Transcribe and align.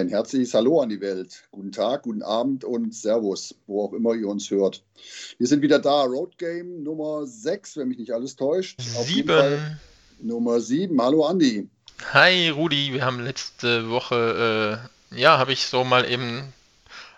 Ein 0.00 0.08
herzliches 0.08 0.54
Hallo 0.54 0.80
an 0.80 0.88
die 0.88 1.02
Welt. 1.02 1.42
Guten 1.50 1.72
Tag, 1.72 2.04
guten 2.04 2.22
Abend 2.22 2.64
und 2.64 2.94
Servus, 2.94 3.54
wo 3.66 3.84
auch 3.84 3.92
immer 3.92 4.14
ihr 4.14 4.28
uns 4.28 4.50
hört. 4.50 4.82
Wir 5.36 5.46
sind 5.46 5.60
wieder 5.60 5.78
da, 5.78 6.04
Road 6.04 6.38
Game 6.38 6.82
Nummer 6.82 7.26
6, 7.26 7.76
wenn 7.76 7.88
mich 7.88 7.98
nicht 7.98 8.12
alles 8.14 8.34
täuscht. 8.34 8.80
Sieben. 8.80 9.78
Nummer 10.22 10.58
7. 10.58 10.98
Hallo 11.02 11.26
Andi. 11.26 11.68
Hi 12.14 12.48
Rudi, 12.48 12.94
wir 12.94 13.04
haben 13.04 13.20
letzte 13.20 13.90
Woche, 13.90 14.88
äh, 15.12 15.20
ja, 15.20 15.36
habe 15.36 15.52
ich 15.52 15.66
so 15.66 15.84
mal 15.84 16.10
eben, 16.10 16.50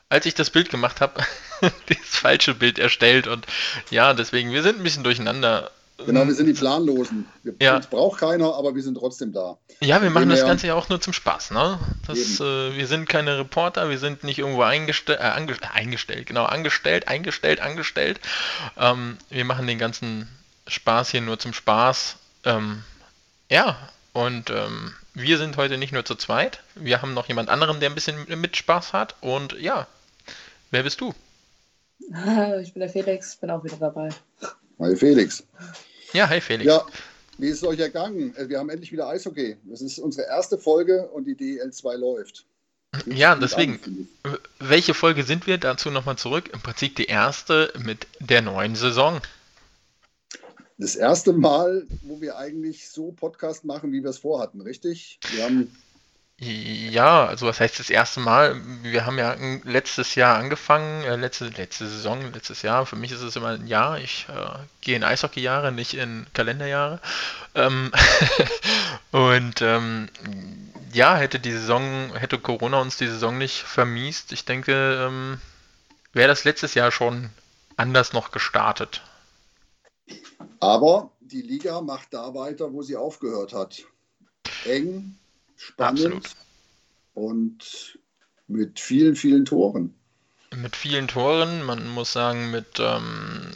als 0.08 0.26
ich 0.26 0.34
das 0.34 0.50
Bild 0.50 0.68
gemacht 0.68 1.00
habe, 1.00 1.20
das 1.60 1.98
falsche 2.00 2.52
Bild 2.52 2.80
erstellt 2.80 3.28
und 3.28 3.46
ja, 3.90 4.12
deswegen, 4.12 4.50
wir 4.50 4.64
sind 4.64 4.78
ein 4.78 4.82
bisschen 4.82 5.04
durcheinander. 5.04 5.70
Genau, 6.06 6.26
wir 6.26 6.34
sind 6.34 6.46
die 6.46 6.52
Planlosen. 6.52 7.26
Wir, 7.42 7.54
Ja. 7.60 7.76
Uns 7.76 7.86
braucht 7.86 8.20
keiner, 8.20 8.54
aber 8.54 8.74
wir 8.74 8.82
sind 8.82 8.96
trotzdem 8.96 9.32
da. 9.32 9.58
Ja, 9.80 10.02
wir 10.02 10.10
machen 10.10 10.28
Dem 10.28 10.36
das 10.36 10.44
Ganze 10.44 10.66
ja 10.68 10.74
auch 10.74 10.88
nur 10.88 11.00
zum 11.00 11.12
Spaß, 11.12 11.50
ne? 11.50 11.78
Das, 12.06 12.40
äh, 12.40 12.76
wir 12.76 12.86
sind 12.86 13.08
keine 13.08 13.38
Reporter, 13.38 13.90
wir 13.90 13.98
sind 13.98 14.24
nicht 14.24 14.38
irgendwo 14.38 14.62
eingestell, 14.62 15.16
äh, 15.16 15.22
ange 15.22 15.56
eingestellt, 15.72 16.26
genau, 16.26 16.44
angestellt, 16.44 17.08
eingestellt, 17.08 17.60
angestellt. 17.60 18.20
Ähm, 18.76 19.18
wir 19.30 19.44
machen 19.44 19.66
den 19.66 19.78
ganzen 19.78 20.28
Spaß 20.66 21.10
hier 21.10 21.20
nur 21.20 21.38
zum 21.38 21.52
Spaß. 21.52 22.16
Ähm, 22.44 22.82
ja, 23.50 23.76
und 24.12 24.50
ähm, 24.50 24.92
wir 25.14 25.38
sind 25.38 25.56
heute 25.56 25.78
nicht 25.78 25.92
nur 25.92 26.04
zu 26.04 26.14
zweit, 26.14 26.62
wir 26.74 27.02
haben 27.02 27.14
noch 27.14 27.28
jemand 27.28 27.48
anderen, 27.48 27.80
der 27.80 27.90
ein 27.90 27.94
bisschen 27.94 28.16
mit 28.40 28.56
Spaß 28.56 28.92
hat. 28.92 29.16
Und 29.20 29.58
ja, 29.60 29.86
wer 30.70 30.82
bist 30.82 31.00
du? 31.00 31.14
Ich 32.62 32.72
bin 32.72 32.80
der 32.80 32.88
Felix, 32.88 33.36
bin 33.36 33.50
auch 33.50 33.64
wieder 33.64 33.76
dabei. 33.76 34.08
Hi 34.78 34.96
Felix. 34.96 35.44
Ja, 36.12 36.28
hi 36.28 36.40
Felix. 36.40 36.66
Ja, 36.66 36.86
wie 37.38 37.48
ist 37.48 37.58
es 37.58 37.64
euch 37.64 37.78
ergangen? 37.78 38.34
Äh, 38.36 38.48
Wir 38.48 38.58
haben 38.58 38.70
endlich 38.70 38.92
wieder 38.92 39.08
Eishockey. 39.08 39.56
Das 39.64 39.80
ist 39.80 39.98
unsere 39.98 40.26
erste 40.28 40.58
Folge 40.58 41.08
und 41.08 41.24
die 41.24 41.34
DL2 41.34 41.96
läuft. 41.96 42.44
Fühlt 42.94 43.16
Ja, 43.16 43.34
deswegen. 43.34 43.80
an, 43.84 44.08
ich. 44.58 44.68
Welche 44.68 44.94
Folge 44.94 45.22
sind 45.22 45.46
wir? 45.46 45.58
Dazu 45.58 45.90
nochmal 45.90 46.18
zurück. 46.18 46.50
Im 46.52 46.60
Prinzip 46.60 46.96
die 46.96 47.06
erste 47.06 47.72
mit 47.78 48.06
der 48.20 48.42
neuen 48.42 48.76
Saison. 48.76 49.20
Das 50.78 50.96
erste 50.96 51.32
Mal, 51.32 51.86
wo 52.02 52.20
wir 52.20 52.36
eigentlich 52.36 52.90
so 52.90 53.12
Podcast 53.12 53.64
machen, 53.64 53.92
wie 53.92 54.02
wir 54.02 54.10
es 54.10 54.18
vorhatten, 54.18 54.60
richtig? 54.60 55.20
Wir 55.32 55.44
haben 55.44 55.74
Ja, 56.44 57.26
also 57.26 57.46
was 57.46 57.60
heißt 57.60 57.78
das 57.78 57.88
erste 57.88 58.18
Mal? 58.18 58.60
Wir 58.82 59.06
haben 59.06 59.16
ja 59.16 59.36
letztes 59.62 60.16
Jahr 60.16 60.36
angefangen, 60.38 61.04
äh, 61.04 61.14
letzte, 61.14 61.46
letzte 61.50 61.86
Saison, 61.86 62.32
letztes 62.32 62.62
Jahr. 62.62 62.84
Für 62.84 62.96
mich 62.96 63.12
ist 63.12 63.20
es 63.20 63.36
immer 63.36 63.50
ein 63.50 63.68
Jahr. 63.68 64.00
Ich 64.00 64.26
äh, 64.28 64.58
gehe 64.80 64.96
in 64.96 65.04
Eishockeyjahre, 65.04 65.70
nicht 65.70 65.94
in 65.94 66.26
Kalenderjahre. 66.32 66.98
Ähm, 67.54 67.92
und 69.12 69.62
ähm, 69.62 70.08
ja, 70.92 71.14
hätte 71.14 71.38
die 71.38 71.52
Saison, 71.52 72.12
hätte 72.16 72.40
Corona 72.40 72.80
uns 72.80 72.96
die 72.96 73.06
Saison 73.06 73.38
nicht 73.38 73.62
vermiest, 73.62 74.32
ich 74.32 74.44
denke, 74.44 74.72
ähm, 75.06 75.40
wäre 76.12 76.26
das 76.26 76.42
letztes 76.42 76.74
Jahr 76.74 76.90
schon 76.90 77.30
anders 77.76 78.12
noch 78.12 78.32
gestartet. 78.32 79.00
Aber 80.58 81.12
die 81.20 81.42
Liga 81.42 81.80
macht 81.82 82.12
da 82.12 82.34
weiter, 82.34 82.72
wo 82.72 82.82
sie 82.82 82.96
aufgehört 82.96 83.52
hat. 83.52 83.84
Eng, 84.64 85.16
spannend 85.62 86.00
Absolut. 86.00 86.30
und 87.14 87.98
mit 88.48 88.80
vielen, 88.80 89.16
vielen 89.16 89.44
Toren. 89.44 89.94
Mit 90.54 90.76
vielen 90.76 91.08
Toren, 91.08 91.62
man 91.62 91.88
muss 91.88 92.12
sagen, 92.12 92.50
mit 92.50 92.78
ähm, 92.78 93.50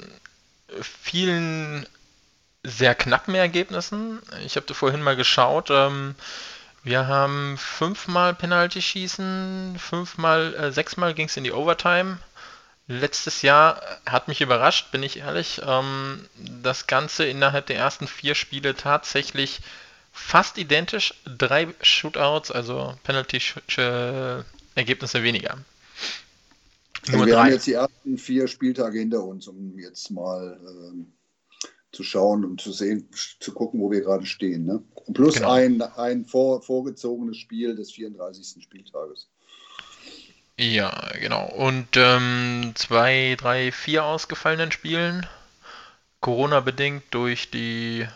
vielen 0.80 1.86
sehr 2.62 2.94
knappen 2.94 3.34
Ergebnissen. 3.34 4.20
Ich 4.44 4.56
habe 4.56 4.72
vorhin 4.72 5.02
mal 5.02 5.16
geschaut. 5.16 5.68
Ähm, 5.70 6.14
wir 6.82 7.06
haben 7.06 7.58
fünfmal 7.58 8.34
Penalty-Schießen, 8.34 9.76
fünfmal, 9.78 10.54
äh, 10.54 10.72
sechsmal 10.72 11.14
ging 11.14 11.26
es 11.26 11.36
in 11.36 11.44
die 11.44 11.52
Overtime. 11.52 12.18
Letztes 12.88 13.42
Jahr 13.42 13.82
hat 14.06 14.28
mich 14.28 14.40
überrascht, 14.40 14.92
bin 14.92 15.02
ich 15.02 15.18
ehrlich. 15.18 15.60
Ähm, 15.66 16.24
das 16.62 16.86
Ganze 16.86 17.26
innerhalb 17.26 17.66
der 17.66 17.76
ersten 17.76 18.06
vier 18.06 18.34
Spiele 18.34 18.74
tatsächlich 18.74 19.60
fast 20.16 20.58
identisch. 20.58 21.14
Drei 21.24 21.68
Shootouts, 21.82 22.50
also 22.50 22.94
Penalty-Ergebnisse 23.04 25.22
weniger. 25.22 25.58
Also 27.06 27.18
Nur 27.18 27.26
wir 27.26 27.38
haben 27.38 27.46
drei. 27.46 27.52
jetzt 27.54 27.66
die 27.66 27.74
ersten 27.74 28.18
vier 28.18 28.48
Spieltage 28.48 28.98
hinter 28.98 29.22
uns, 29.22 29.46
um 29.46 29.78
jetzt 29.78 30.10
mal 30.10 30.58
ähm, 30.68 31.12
zu 31.92 32.02
schauen 32.02 32.44
und 32.44 32.60
zu 32.60 32.72
sehen, 32.72 33.08
zu 33.40 33.52
gucken, 33.52 33.80
wo 33.80 33.90
wir 33.90 34.00
gerade 34.00 34.26
stehen. 34.26 34.64
Ne? 34.64 34.82
Plus 35.14 35.36
Genau. 35.36 35.52
ein, 35.52 35.80
ein 35.82 36.24
vor, 36.24 36.62
vorgezogenes 36.62 37.36
Spiel 37.36 37.76
des 37.76 37.92
34. 37.92 38.62
Spieltages. 38.62 39.28
Ja, 40.58 41.10
genau. 41.20 41.46
Und 41.46 41.88
ähm, 41.96 42.72
zwei, 42.74 43.36
drei, 43.38 43.70
vier 43.70 44.04
ausgefallenen 44.04 44.72
Spielen. 44.72 45.26
Corona-bedingt 46.20 47.04
durch 47.10 47.50
die 47.50 48.06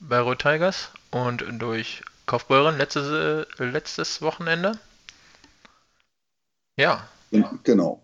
Bayreuth 0.00 0.38
Tigers 0.38 0.90
und 1.10 1.44
durch 1.58 2.02
Kaufbeuren 2.26 2.78
letztes, 2.78 3.08
äh, 3.08 3.64
letztes 3.64 4.22
Wochenende. 4.22 4.78
Ja, 6.76 7.08
Genau. 7.64 8.02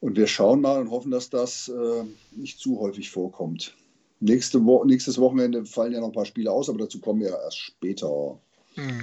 Und 0.00 0.16
wir 0.16 0.26
schauen 0.26 0.60
mal 0.60 0.80
und 0.80 0.90
hoffen, 0.90 1.10
dass 1.10 1.28
das 1.28 1.68
äh, 1.68 2.04
nicht 2.32 2.58
zu 2.58 2.80
häufig 2.80 3.10
vorkommt. 3.10 3.74
Nächste 4.20 4.64
Wo 4.64 4.84
nächstes 4.84 5.18
Wochenende 5.18 5.64
fallen 5.64 5.92
ja 5.92 6.00
noch 6.00 6.08
ein 6.08 6.14
paar 6.14 6.24
Spiele 6.24 6.50
aus, 6.50 6.68
aber 6.68 6.78
dazu 6.78 7.00
kommen 7.00 7.20
wir 7.20 7.30
erst 7.30 7.58
später. 7.58 8.38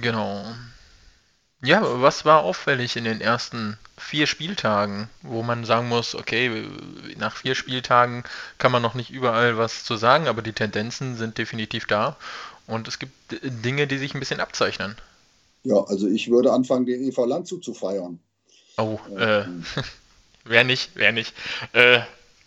genau. 0.00 0.44
Ja, 1.60 1.82
was 2.02 2.24
war 2.24 2.42
auffällig 2.42 2.96
in 2.96 3.04
den 3.04 3.20
ersten 3.20 3.78
vier 3.96 4.28
Spieltagen, 4.28 5.10
wo 5.22 5.42
man 5.42 5.64
sagen 5.64 5.88
muss, 5.88 6.14
okay, 6.14 6.64
nach 7.16 7.36
vier 7.36 7.56
Spieltagen 7.56 8.22
kann 8.58 8.70
man 8.70 8.80
noch 8.82 8.94
nicht 8.94 9.10
überall 9.10 9.58
was 9.58 9.82
zu 9.84 9.96
sagen, 9.96 10.28
aber 10.28 10.42
die 10.42 10.52
Tendenzen 10.52 11.16
sind 11.16 11.36
definitiv 11.36 11.86
da 11.86 12.16
und 12.68 12.86
es 12.86 13.00
gibt 13.00 13.12
Dinge, 13.42 13.88
die 13.88 13.98
sich 13.98 14.14
ein 14.14 14.20
bisschen 14.20 14.40
abzeichnen. 14.40 14.96
Ja, 15.64 15.82
also 15.84 16.06
ich 16.08 16.30
würde 16.30 16.52
anfangen, 16.52 16.86
den 16.86 17.02
EV 17.02 17.26
Landshut 17.26 17.64
zu 17.64 17.74
feiern. 17.74 18.20
Oh, 18.76 19.00
äh, 19.16 19.40
Ähm, 19.42 19.64
wer 20.44 20.64
nicht, 20.64 20.92
wer 20.94 21.12
nicht. 21.12 21.34
Äh, 21.72 22.00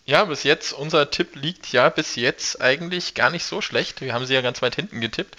ja, 0.06 0.24
bis 0.24 0.42
jetzt, 0.42 0.72
unser 0.72 1.10
Tipp 1.10 1.36
liegt 1.36 1.70
ja 1.72 1.88
bis 1.90 2.16
jetzt 2.16 2.60
eigentlich 2.60 3.14
gar 3.14 3.30
nicht 3.30 3.44
so 3.44 3.60
schlecht. 3.60 4.00
Wir 4.00 4.14
haben 4.14 4.26
sie 4.26 4.34
ja 4.34 4.40
ganz 4.40 4.62
weit 4.62 4.76
hinten 4.76 5.00
getippt. 5.00 5.36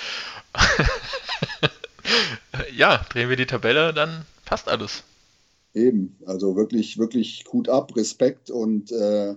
ja, 2.75 2.97
drehen 3.09 3.29
wir 3.29 3.37
die 3.37 3.45
Tabelle, 3.45 3.93
dann 3.93 4.25
passt 4.45 4.67
alles. 4.69 5.03
Eben, 5.73 6.17
also 6.25 6.55
wirklich, 6.55 6.97
wirklich 6.97 7.45
gut 7.45 7.67
ab, 7.67 7.95
Respekt 7.95 8.51
und 8.51 8.91
äh, 8.91 9.35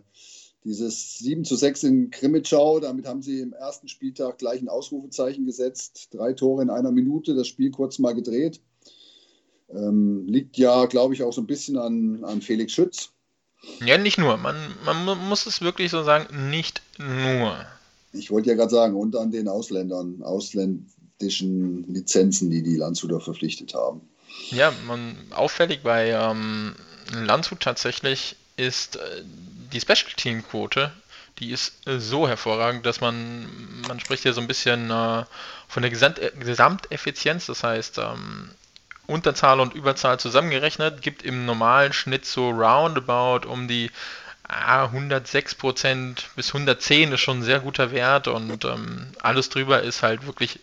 dieses 0.64 1.18
7 1.18 1.44
zu 1.44 1.56
6 1.56 1.84
in 1.84 2.10
Krimitschau, 2.10 2.80
damit 2.80 3.06
haben 3.06 3.22
sie 3.22 3.40
im 3.40 3.52
ersten 3.52 3.88
Spieltag 3.88 4.38
gleich 4.38 4.60
ein 4.60 4.68
Ausrufezeichen 4.68 5.46
gesetzt. 5.46 6.08
Drei 6.12 6.32
Tore 6.32 6.62
in 6.62 6.70
einer 6.70 6.90
Minute, 6.90 7.34
das 7.34 7.46
Spiel 7.46 7.70
kurz 7.70 7.98
mal 7.98 8.14
gedreht. 8.14 8.60
Ähm, 9.68 10.26
liegt 10.26 10.58
ja, 10.58 10.86
glaube 10.86 11.14
ich, 11.14 11.22
auch 11.22 11.32
so 11.32 11.40
ein 11.40 11.46
bisschen 11.46 11.76
an, 11.78 12.24
an 12.24 12.42
Felix 12.42 12.72
Schütz. 12.72 13.10
Ja, 13.84 13.96
nicht 13.98 14.18
nur. 14.18 14.36
Man, 14.36 14.56
man 14.84 15.04
mu- 15.04 15.14
muss 15.14 15.46
es 15.46 15.60
wirklich 15.60 15.90
so 15.90 16.02
sagen, 16.02 16.50
nicht 16.50 16.82
nur. 16.98 17.56
Ich 18.12 18.30
wollte 18.30 18.50
ja 18.50 18.56
gerade 18.56 18.70
sagen, 18.70 18.94
und 18.94 19.16
an 19.16 19.30
den 19.30 19.48
Ausländern, 19.48 20.22
ausländischen 21.16 21.84
Lizenzen, 21.92 22.50
die 22.50 22.62
die 22.62 22.76
Landshuter 22.76 23.20
verpflichtet 23.20 23.74
haben. 23.74 24.00
Ja, 24.50 24.72
man, 24.86 25.16
auffällig 25.30 25.82
bei 25.82 26.10
ähm, 26.10 26.74
Landshut 27.12 27.60
tatsächlich 27.60 28.36
ist 28.56 28.96
äh, 28.96 29.22
die 29.72 29.80
Special 29.80 30.12
Team 30.16 30.46
Quote, 30.46 30.92
die 31.38 31.52
ist 31.52 31.86
äh, 31.86 31.98
so 31.98 32.28
hervorragend, 32.28 32.84
dass 32.84 33.00
man, 33.00 33.48
man 33.88 34.00
spricht 34.00 34.24
hier 34.24 34.34
so 34.34 34.40
ein 34.40 34.46
bisschen 34.46 34.90
äh, 34.90 35.24
von 35.68 35.82
der 35.82 35.90
Gesamt, 35.90 36.18
äh, 36.18 36.32
Gesamteffizienz, 36.38 37.46
das 37.46 37.62
heißt 37.62 37.98
ähm, 37.98 38.50
Unterzahl 39.06 39.60
und 39.60 39.74
Überzahl 39.74 40.18
zusammengerechnet, 40.18 41.00
gibt 41.00 41.22
im 41.22 41.46
normalen 41.46 41.92
Schnitt 41.92 42.26
so 42.26 42.50
roundabout 42.50 43.48
um 43.48 43.68
die 43.68 43.90
ah, 44.48 44.86
106% 44.86 46.24
bis 46.34 46.48
110 46.48 47.12
ist 47.12 47.20
schon 47.20 47.38
ein 47.38 47.42
sehr 47.42 47.60
guter 47.60 47.90
Wert 47.90 48.28
und 48.28 48.64
ähm, 48.64 49.06
alles 49.20 49.48
drüber 49.48 49.82
ist 49.82 50.02
halt 50.02 50.26
wirklich 50.26 50.60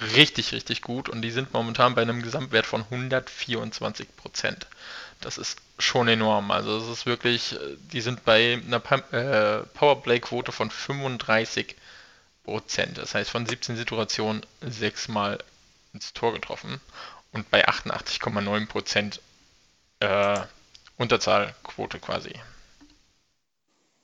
richtig, 0.00 0.52
richtig 0.52 0.82
gut 0.82 1.08
und 1.08 1.22
die 1.22 1.30
sind 1.30 1.52
momentan 1.52 1.94
bei 1.94 2.02
einem 2.02 2.22
Gesamtwert 2.22 2.66
von 2.66 2.82
124 2.82 4.16
Prozent. 4.16 4.66
Das 5.20 5.38
ist 5.38 5.58
schon 5.78 6.08
enorm. 6.08 6.50
Also 6.50 6.76
es 6.78 6.88
ist 6.88 7.06
wirklich, 7.06 7.54
äh, 7.54 7.76
die 7.92 8.00
sind 8.00 8.24
bei 8.24 8.60
einer 8.66 8.82
äh, 9.12 9.64
Powerplay-Quote 9.74 10.52
von 10.52 10.70
35 10.70 11.76
Prozent. 12.44 12.98
Das 12.98 13.14
heißt 13.14 13.30
von 13.30 13.46
17 13.46 13.76
Situationen 13.76 14.44
sechsmal 14.60 15.38
ins 15.92 16.12
Tor 16.12 16.32
getroffen 16.32 16.80
und 17.32 17.50
bei 17.50 17.66
88,9 17.68 18.66
Prozent 18.68 19.20
äh, 20.00 20.40
Unterzahlquote 20.98 22.00
quasi. 22.00 22.34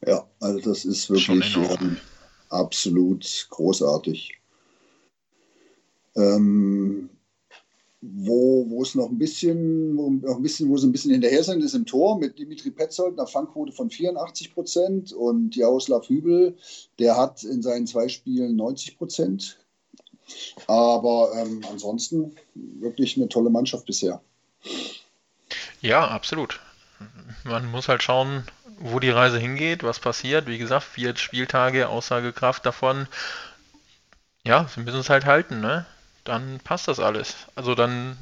Ja, 0.06 0.28
also 0.40 0.60
das 0.60 0.84
ist 0.84 1.06
Schon 1.14 1.40
wirklich 1.40 1.43
enorm. 1.43 1.78
ähm, 1.81 2.00
absolut 2.50 3.46
großartig. 3.50 4.39
Ähm, 6.16 7.10
wo, 8.02 8.64
wo 8.68 8.82
es 8.82 8.94
noch 8.94 9.10
ein 9.10 9.18
bisschen, 9.18 9.96
wo, 9.96 10.10
noch 10.10 10.36
ein 10.36 10.42
bisschen, 10.42 10.70
wo 10.70 10.76
sie 10.76 10.88
ein 10.88 10.92
bisschen 10.92 11.10
hinterher 11.10 11.44
sind, 11.44 11.62
ist 11.62 11.74
im 11.74 11.84
Tor 11.84 12.18
mit 12.18 12.38
Dimitri 12.38 12.70
Petzold 12.70 13.18
einer 13.18 13.26
Fangquote 13.26 13.72
von 13.72 13.90
84 13.90 14.54
Prozent 14.54 15.12
und 15.12 15.54
Jaroslav 15.54 16.08
Hübel, 16.08 16.56
der 16.98 17.16
hat 17.16 17.44
in 17.44 17.62
seinen 17.62 17.86
zwei 17.86 18.08
Spielen 18.08 18.56
90 18.56 18.96
Prozent. 18.96 19.58
Aber 20.66 21.32
ähm, 21.36 21.62
ansonsten 21.70 22.36
wirklich 22.54 23.16
eine 23.16 23.28
tolle 23.28 23.50
Mannschaft 23.50 23.84
bisher. 23.84 24.22
Ja, 25.82 26.08
absolut. 26.08 26.60
Man 27.44 27.70
muss 27.70 27.88
halt 27.88 28.02
schauen, 28.02 28.44
wo 28.78 28.98
die 28.98 29.10
Reise 29.10 29.38
hingeht, 29.38 29.82
was 29.82 29.98
passiert. 29.98 30.46
Wie 30.46 30.58
gesagt, 30.58 30.84
vier 30.84 31.16
Spieltage, 31.16 31.88
Aussagekraft 31.88 32.64
davon. 32.64 33.08
Ja, 34.44 34.68
sie 34.74 34.80
müssen 34.80 35.00
es 35.00 35.10
halt 35.10 35.26
halten, 35.26 35.60
ne? 35.60 35.84
Dann 36.31 36.61
passt 36.62 36.87
das 36.87 37.00
alles. 37.00 37.35
Also 37.56 37.75
dann 37.75 38.17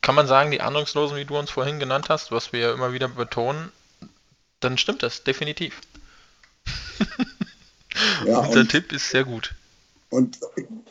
kann 0.00 0.16
man 0.16 0.26
sagen, 0.26 0.50
die 0.50 0.60
Ahnungslosen, 0.60 1.16
wie 1.16 1.24
du 1.24 1.38
uns 1.38 1.48
vorhin 1.48 1.78
genannt 1.78 2.08
hast, 2.08 2.32
was 2.32 2.52
wir 2.52 2.58
ja 2.58 2.72
immer 2.72 2.92
wieder 2.92 3.06
betonen, 3.06 3.70
dann 4.58 4.78
stimmt 4.78 5.04
das, 5.04 5.22
definitiv. 5.22 5.80
Ja, 8.26 8.40
Unser 8.48 8.66
Tipp 8.66 8.90
ist 8.90 9.10
sehr 9.10 9.22
gut. 9.22 9.54
Und 10.10 10.40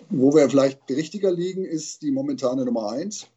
wo 0.10 0.34
wir 0.34 0.50
vielleicht 0.50 0.80
richtiger 0.90 1.30
liegen, 1.30 1.66
ist 1.66 2.02
die 2.04 2.12
momentane 2.12 2.64
Nummer 2.64 2.94
1, 2.94 3.28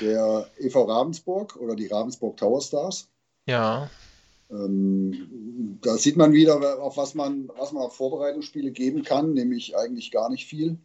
der 0.00 0.50
EV 0.58 0.88
Ravensburg 0.88 1.54
oder 1.54 1.76
die 1.76 1.86
Ravensburg 1.86 2.36
Tower 2.38 2.60
Stars. 2.60 3.06
Ja. 3.46 3.88
Ähm, 4.50 5.78
da 5.80 5.96
sieht 5.96 6.16
man 6.16 6.32
wieder, 6.32 6.82
auf 6.82 6.96
was 6.96 7.14
man, 7.14 7.48
was 7.56 7.70
man 7.70 7.84
auf 7.84 7.94
Vorbereitungsspiele 7.94 8.72
geben 8.72 9.04
kann, 9.04 9.32
nämlich 9.32 9.76
eigentlich 9.76 10.10
gar 10.10 10.28
nicht 10.28 10.46
viel. 10.46 10.76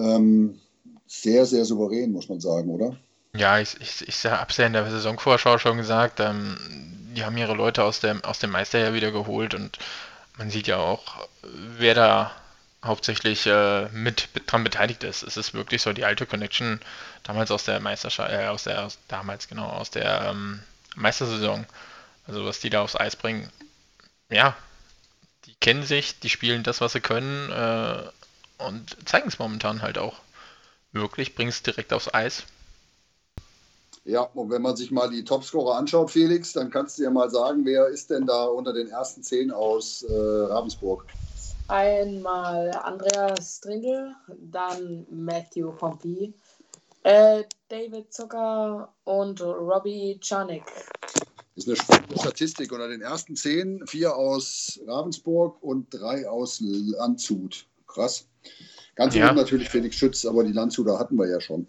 Ähm, 0.00 0.58
sehr, 1.06 1.44
sehr 1.46 1.64
souverän, 1.64 2.12
muss 2.12 2.28
man 2.28 2.40
sagen, 2.40 2.70
oder? 2.70 2.96
Ja, 3.34 3.58
ich, 3.58 3.80
ich, 3.80 4.06
ich 4.08 4.24
habe 4.24 4.50
es 4.50 4.56
ja 4.56 4.66
in 4.66 4.72
der 4.72 4.90
Saisonvorschau 4.90 5.58
schon 5.58 5.76
gesagt, 5.76 6.20
ähm, 6.20 6.56
die 7.14 7.24
haben 7.24 7.36
ihre 7.36 7.54
Leute 7.54 7.84
aus 7.84 8.00
dem, 8.00 8.22
aus 8.24 8.38
dem 8.38 8.50
Meister 8.50 8.78
ja 8.78 8.94
wieder 8.94 9.12
geholt 9.12 9.54
und 9.54 9.78
man 10.38 10.50
sieht 10.50 10.66
ja 10.66 10.78
auch, 10.78 11.26
wer 11.76 11.94
da 11.94 12.32
hauptsächlich 12.84 13.46
äh, 13.46 13.88
mit, 13.90 14.28
dran 14.46 14.64
beteiligt 14.64 15.04
ist. 15.04 15.22
Es 15.22 15.36
ist 15.36 15.54
wirklich 15.54 15.82
so 15.82 15.92
die 15.92 16.04
alte 16.04 16.26
Connection 16.26 16.80
damals 17.24 17.50
aus 17.50 17.64
der 17.64 17.78
Meisterschaft, 17.80 18.32
äh, 18.32 18.46
aus 18.46 18.64
der, 18.64 18.86
aus, 18.86 18.98
damals 19.08 19.48
genau, 19.48 19.68
aus 19.68 19.90
der 19.90 20.30
ähm, 20.30 20.60
Meistersaison. 20.96 21.66
Also 22.26 22.44
was 22.44 22.60
die 22.60 22.70
da 22.70 22.82
aufs 22.82 22.96
Eis 22.96 23.16
bringen, 23.16 23.50
ja, 24.30 24.56
die 25.46 25.54
kennen 25.56 25.82
sich, 25.82 26.20
die 26.20 26.30
spielen 26.30 26.62
das, 26.62 26.80
was 26.80 26.92
sie 26.92 27.00
können 27.00 27.50
äh, 27.50 28.02
und 28.66 28.96
zeigen 29.08 29.28
es 29.28 29.38
momentan 29.38 29.82
halt 29.82 29.98
auch. 29.98 30.20
Wirklich, 30.92 31.34
bringen 31.34 31.50
es 31.50 31.62
direkt 31.62 31.92
aufs 31.92 32.12
Eis. 32.12 32.44
Ja, 34.04 34.22
und 34.22 34.50
wenn 34.50 34.62
man 34.62 34.76
sich 34.76 34.90
mal 34.90 35.10
die 35.10 35.24
Topscorer 35.24 35.76
anschaut, 35.76 36.10
Felix, 36.10 36.52
dann 36.52 36.70
kannst 36.70 36.98
du 36.98 37.02
ja 37.02 37.10
mal 37.10 37.30
sagen, 37.30 37.64
wer 37.64 37.86
ist 37.86 38.10
denn 38.10 38.26
da 38.26 38.44
unter 38.44 38.72
den 38.72 38.88
ersten 38.88 39.22
zehn 39.22 39.50
aus 39.50 40.02
äh, 40.02 40.12
Ravensburg? 40.12 41.04
Einmal 41.68 42.70
Andreas 42.82 43.58
Strindl, 43.58 44.12
dann 44.50 45.06
Matthew 45.10 45.70
Pompey, 45.72 46.32
äh, 47.04 47.44
David 47.68 48.12
Zucker 48.12 48.92
und 49.04 49.40
Robbie 49.40 50.18
Czarnik. 50.20 50.64
Das 51.54 51.64
ist 51.64 51.68
eine 51.68 51.76
spannende 51.76 52.18
Statistik. 52.18 52.72
Unter 52.72 52.88
den 52.88 53.02
ersten 53.02 53.36
zehn, 53.36 53.86
vier 53.86 54.16
aus 54.16 54.80
Ravensburg 54.86 55.62
und 55.62 55.86
drei 55.90 56.28
aus 56.28 56.60
Landshut. 56.60 57.66
Krass. 57.92 58.26
Ganz 58.94 59.14
ja. 59.14 59.32
natürlich 59.32 59.68
Felix 59.68 59.96
Schütz, 59.96 60.24
aber 60.24 60.44
die 60.44 60.52
Landshuter 60.52 60.98
hatten 60.98 61.16
wir 61.16 61.28
ja 61.28 61.40
schon. 61.40 61.66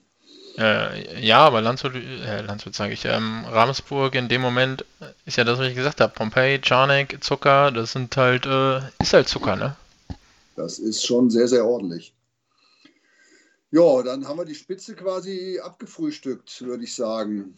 Äh, 0.57 1.25
ja, 1.25 1.39
aber 1.39 1.62
Landshut, 1.62 1.95
äh, 1.95 2.41
Landshut 2.41 2.75
sage 2.75 2.94
ich, 2.94 3.06
ähm, 3.06 3.45
Ravensburg 3.45 4.15
in 4.15 4.27
dem 4.27 4.41
Moment 4.41 4.85
ist 5.25 5.38
ja 5.38 5.44
das, 5.44 5.59
was 5.59 5.68
ich 5.68 5.75
gesagt 5.75 6.01
habe. 6.01 6.13
Pompeii, 6.13 6.59
Czarnek, 6.59 7.23
Zucker, 7.23 7.71
das 7.71 7.94
sind 7.94 8.15
halt, 8.18 8.45
äh, 8.45 8.79
ist 9.00 9.13
halt 9.13 9.29
Zucker, 9.29 9.56
ne? 9.56 9.75
Das 10.56 10.77
ist 10.77 11.06
schon 11.06 11.29
sehr, 11.29 11.47
sehr 11.47 11.65
ordentlich. 11.65 12.13
Ja, 13.71 14.03
dann 14.03 14.27
haben 14.27 14.38
wir 14.38 14.45
die 14.45 14.56
Spitze 14.56 14.95
quasi 14.95 15.59
abgefrühstückt, 15.63 16.62
würde 16.63 16.83
ich 16.83 16.94
sagen. 16.94 17.57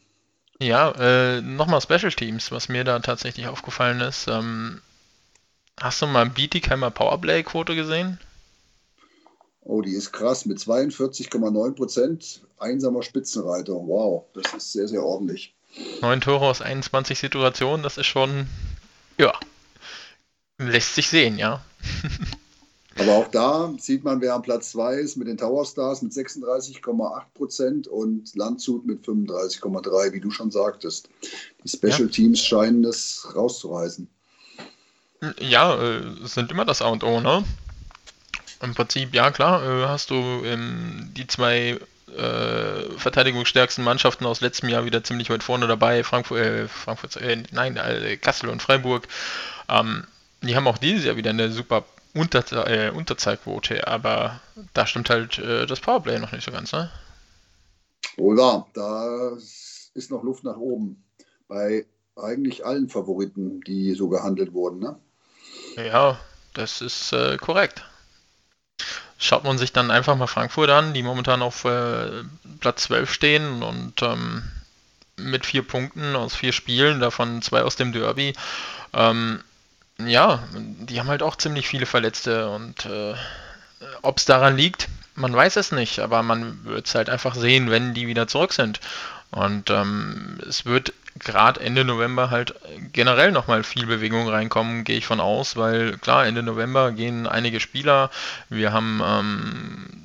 Ja, 0.59 0.91
äh, 0.91 1.41
nochmal 1.41 1.81
Special 1.81 2.11
Teams, 2.11 2.51
was 2.51 2.69
mir 2.69 2.83
da 2.83 2.99
tatsächlich 2.99 3.47
aufgefallen 3.47 4.01
ist. 4.01 4.27
Ähm, 4.27 4.81
hast 5.81 6.01
du 6.03 6.07
mal 6.07 6.27
Bietigheimer 6.27 6.91
Powerplay-Quote 6.91 7.75
gesehen? 7.75 8.19
Oh, 9.65 9.81
die 9.81 9.93
ist 9.93 10.11
krass 10.11 10.45
mit 10.45 10.59
42,9 10.59 11.71
Prozent. 11.75 12.41
Einsamer 12.57 13.01
Spitzenreiter. 13.01 13.73
Wow, 13.73 14.25
das 14.33 14.53
ist 14.53 14.73
sehr, 14.73 14.87
sehr 14.87 15.03
ordentlich. 15.03 15.55
Neun 16.01 16.21
Tore 16.21 16.45
aus 16.45 16.61
21 16.61 17.17
Situationen, 17.17 17.81
das 17.81 17.97
ist 17.97 18.05
schon, 18.05 18.47
ja, 19.17 19.33
lässt 20.57 20.95
sich 20.95 21.07
sehen, 21.09 21.37
ja. 21.37 21.63
Aber 22.99 23.17
auch 23.17 23.27
da 23.29 23.73
sieht 23.79 24.03
man, 24.03 24.21
wer 24.21 24.35
am 24.35 24.43
Platz 24.43 24.71
2 24.71 24.95
ist 24.95 25.15
mit 25.15 25.27
den 25.27 25.37
Tower 25.37 25.65
Stars 25.65 26.03
mit 26.03 26.13
36,8 26.13 27.21
Prozent 27.33 27.87
und 27.87 28.35
Landshut 28.35 28.85
mit 28.85 29.03
35,3, 29.03 30.13
wie 30.13 30.19
du 30.19 30.29
schon 30.29 30.51
sagtest. 30.51 31.09
Die 31.63 31.69
Special 31.69 32.01
ja. 32.01 32.07
Teams 32.07 32.39
scheinen 32.39 32.83
es 32.83 33.27
rauszureißen. 33.35 34.07
Ja, 35.39 35.81
äh, 35.81 36.01
sind 36.23 36.51
immer 36.51 36.65
das 36.65 36.83
A 36.83 36.89
und 36.89 37.03
O, 37.03 37.19
ne? 37.19 37.43
Im 38.63 38.73
Prinzip, 38.73 39.13
ja 39.13 39.29
klar, 39.31 39.61
äh, 39.61 39.87
hast 39.87 40.09
du 40.09 40.15
ähm, 40.45 41.11
die 41.17 41.27
zwei 41.27 41.79
äh, 42.15 42.97
verteidigungsstärksten 42.97 43.83
Mannschaften 43.83 44.25
aus 44.25 44.39
letztem 44.39 44.69
Jahr 44.69 44.85
wieder 44.85 45.03
ziemlich 45.03 45.29
weit 45.29 45.43
vorne 45.43 45.67
dabei, 45.67 46.03
Frankfurt, 46.03 46.39
äh, 46.39 46.67
Frankfurt 46.69 47.17
äh, 47.17 47.43
nein, 47.51 47.75
äh, 47.75 48.15
Kassel 48.17 48.49
und 48.49 48.61
Freiburg. 48.61 49.07
Ähm, 49.67 50.05
die 50.41 50.55
haben 50.55 50.67
auch 50.67 50.77
dieses 50.77 51.03
Jahr 51.05 51.17
wieder 51.17 51.31
eine 51.31 51.51
super 51.51 51.83
unter, 52.13 52.67
äh, 52.69 52.91
Unterzahlquote, 52.91 53.87
aber 53.87 54.39
da 54.73 54.87
stimmt 54.87 55.09
halt 55.09 55.39
das 55.39 55.79
Powerplay 55.79 56.19
noch 56.19 56.31
nicht 56.31 56.45
so 56.45 56.51
ganz, 56.51 56.71
ne? 56.71 56.91
Wohl 58.17 58.37
wahr, 58.37 58.67
da 58.73 59.35
ist 59.95 60.11
noch 60.11 60.23
Luft 60.23 60.43
nach 60.43 60.57
oben. 60.57 61.03
Bei 61.47 61.85
eigentlich 62.15 62.65
allen 62.65 62.87
Favoriten, 62.87 63.61
die 63.61 63.93
so 63.93 64.09
gehandelt 64.09 64.53
wurden, 64.53 64.79
ne? 64.79 64.99
Ja, 65.75 66.19
das 66.53 66.81
ist 66.81 67.15
korrekt. 67.39 67.83
Schaut 69.23 69.45
man 69.45 69.57
sich 69.57 69.71
dann 69.71 69.89
einfach 69.89 70.17
mal 70.17 70.27
Frankfurt 70.27 70.69
an, 70.69 70.93
die 70.93 71.01
momentan 71.01 71.41
auf 71.41 71.63
äh, 71.63 72.23
Platz 72.59 72.83
12 72.83 73.09
stehen 73.09 73.63
und 73.63 74.01
ähm, 74.01 74.43
mit 75.15 75.45
vier 75.45 75.65
Punkten 75.65 76.17
aus 76.17 76.35
vier 76.35 76.51
Spielen, 76.51 76.99
davon 76.99 77.41
zwei 77.41 77.61
aus 77.61 77.77
dem 77.77 77.93
Derby. 77.93 78.33
Ähm, 78.91 79.41
ja, 79.97 80.43
die 80.53 80.99
haben 80.99 81.07
halt 81.07 81.23
auch 81.23 81.37
ziemlich 81.37 81.69
viele 81.69 81.85
Verletzte 81.85 82.49
und 82.49 82.85
äh, 82.85 83.13
ob 84.01 84.17
es 84.17 84.25
daran 84.25 84.57
liegt, 84.57 84.89
man 85.15 85.33
weiß 85.33 85.55
es 85.55 85.71
nicht, 85.71 85.99
aber 85.99 86.21
man 86.21 86.65
wird 86.65 86.87
es 86.87 86.93
halt 86.93 87.09
einfach 87.09 87.33
sehen, 87.33 87.71
wenn 87.71 87.93
die 87.93 88.07
wieder 88.07 88.27
zurück 88.27 88.51
sind. 88.51 88.81
Und 89.31 89.69
ähm, 89.69 90.37
es 90.49 90.65
wird 90.65 90.91
gerade 91.19 91.61
Ende 91.61 91.85
November 91.85 92.29
halt 92.29 92.55
generell 92.91 93.31
nochmal 93.31 93.63
viel 93.63 93.85
Bewegung 93.85 94.27
reinkommen, 94.27 94.83
gehe 94.83 94.97
ich 94.97 95.05
von 95.05 95.19
aus, 95.19 95.55
weil 95.55 95.97
klar, 95.97 96.25
Ende 96.25 96.43
November 96.43 96.91
gehen 96.91 97.27
einige 97.27 97.59
Spieler. 97.59 98.09
Wir 98.49 98.73
haben 98.73 99.01
ähm, 99.05 100.03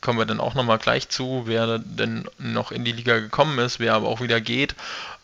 kommen 0.00 0.18
wir 0.18 0.26
dann 0.26 0.40
auch 0.40 0.54
nochmal 0.54 0.78
gleich 0.78 1.08
zu, 1.08 1.42
wer 1.44 1.78
denn 1.78 2.24
noch 2.38 2.72
in 2.72 2.84
die 2.84 2.92
Liga 2.92 3.18
gekommen 3.18 3.58
ist, 3.58 3.80
wer 3.80 3.94
aber 3.94 4.08
auch 4.08 4.20
wieder 4.20 4.40
geht. 4.40 4.72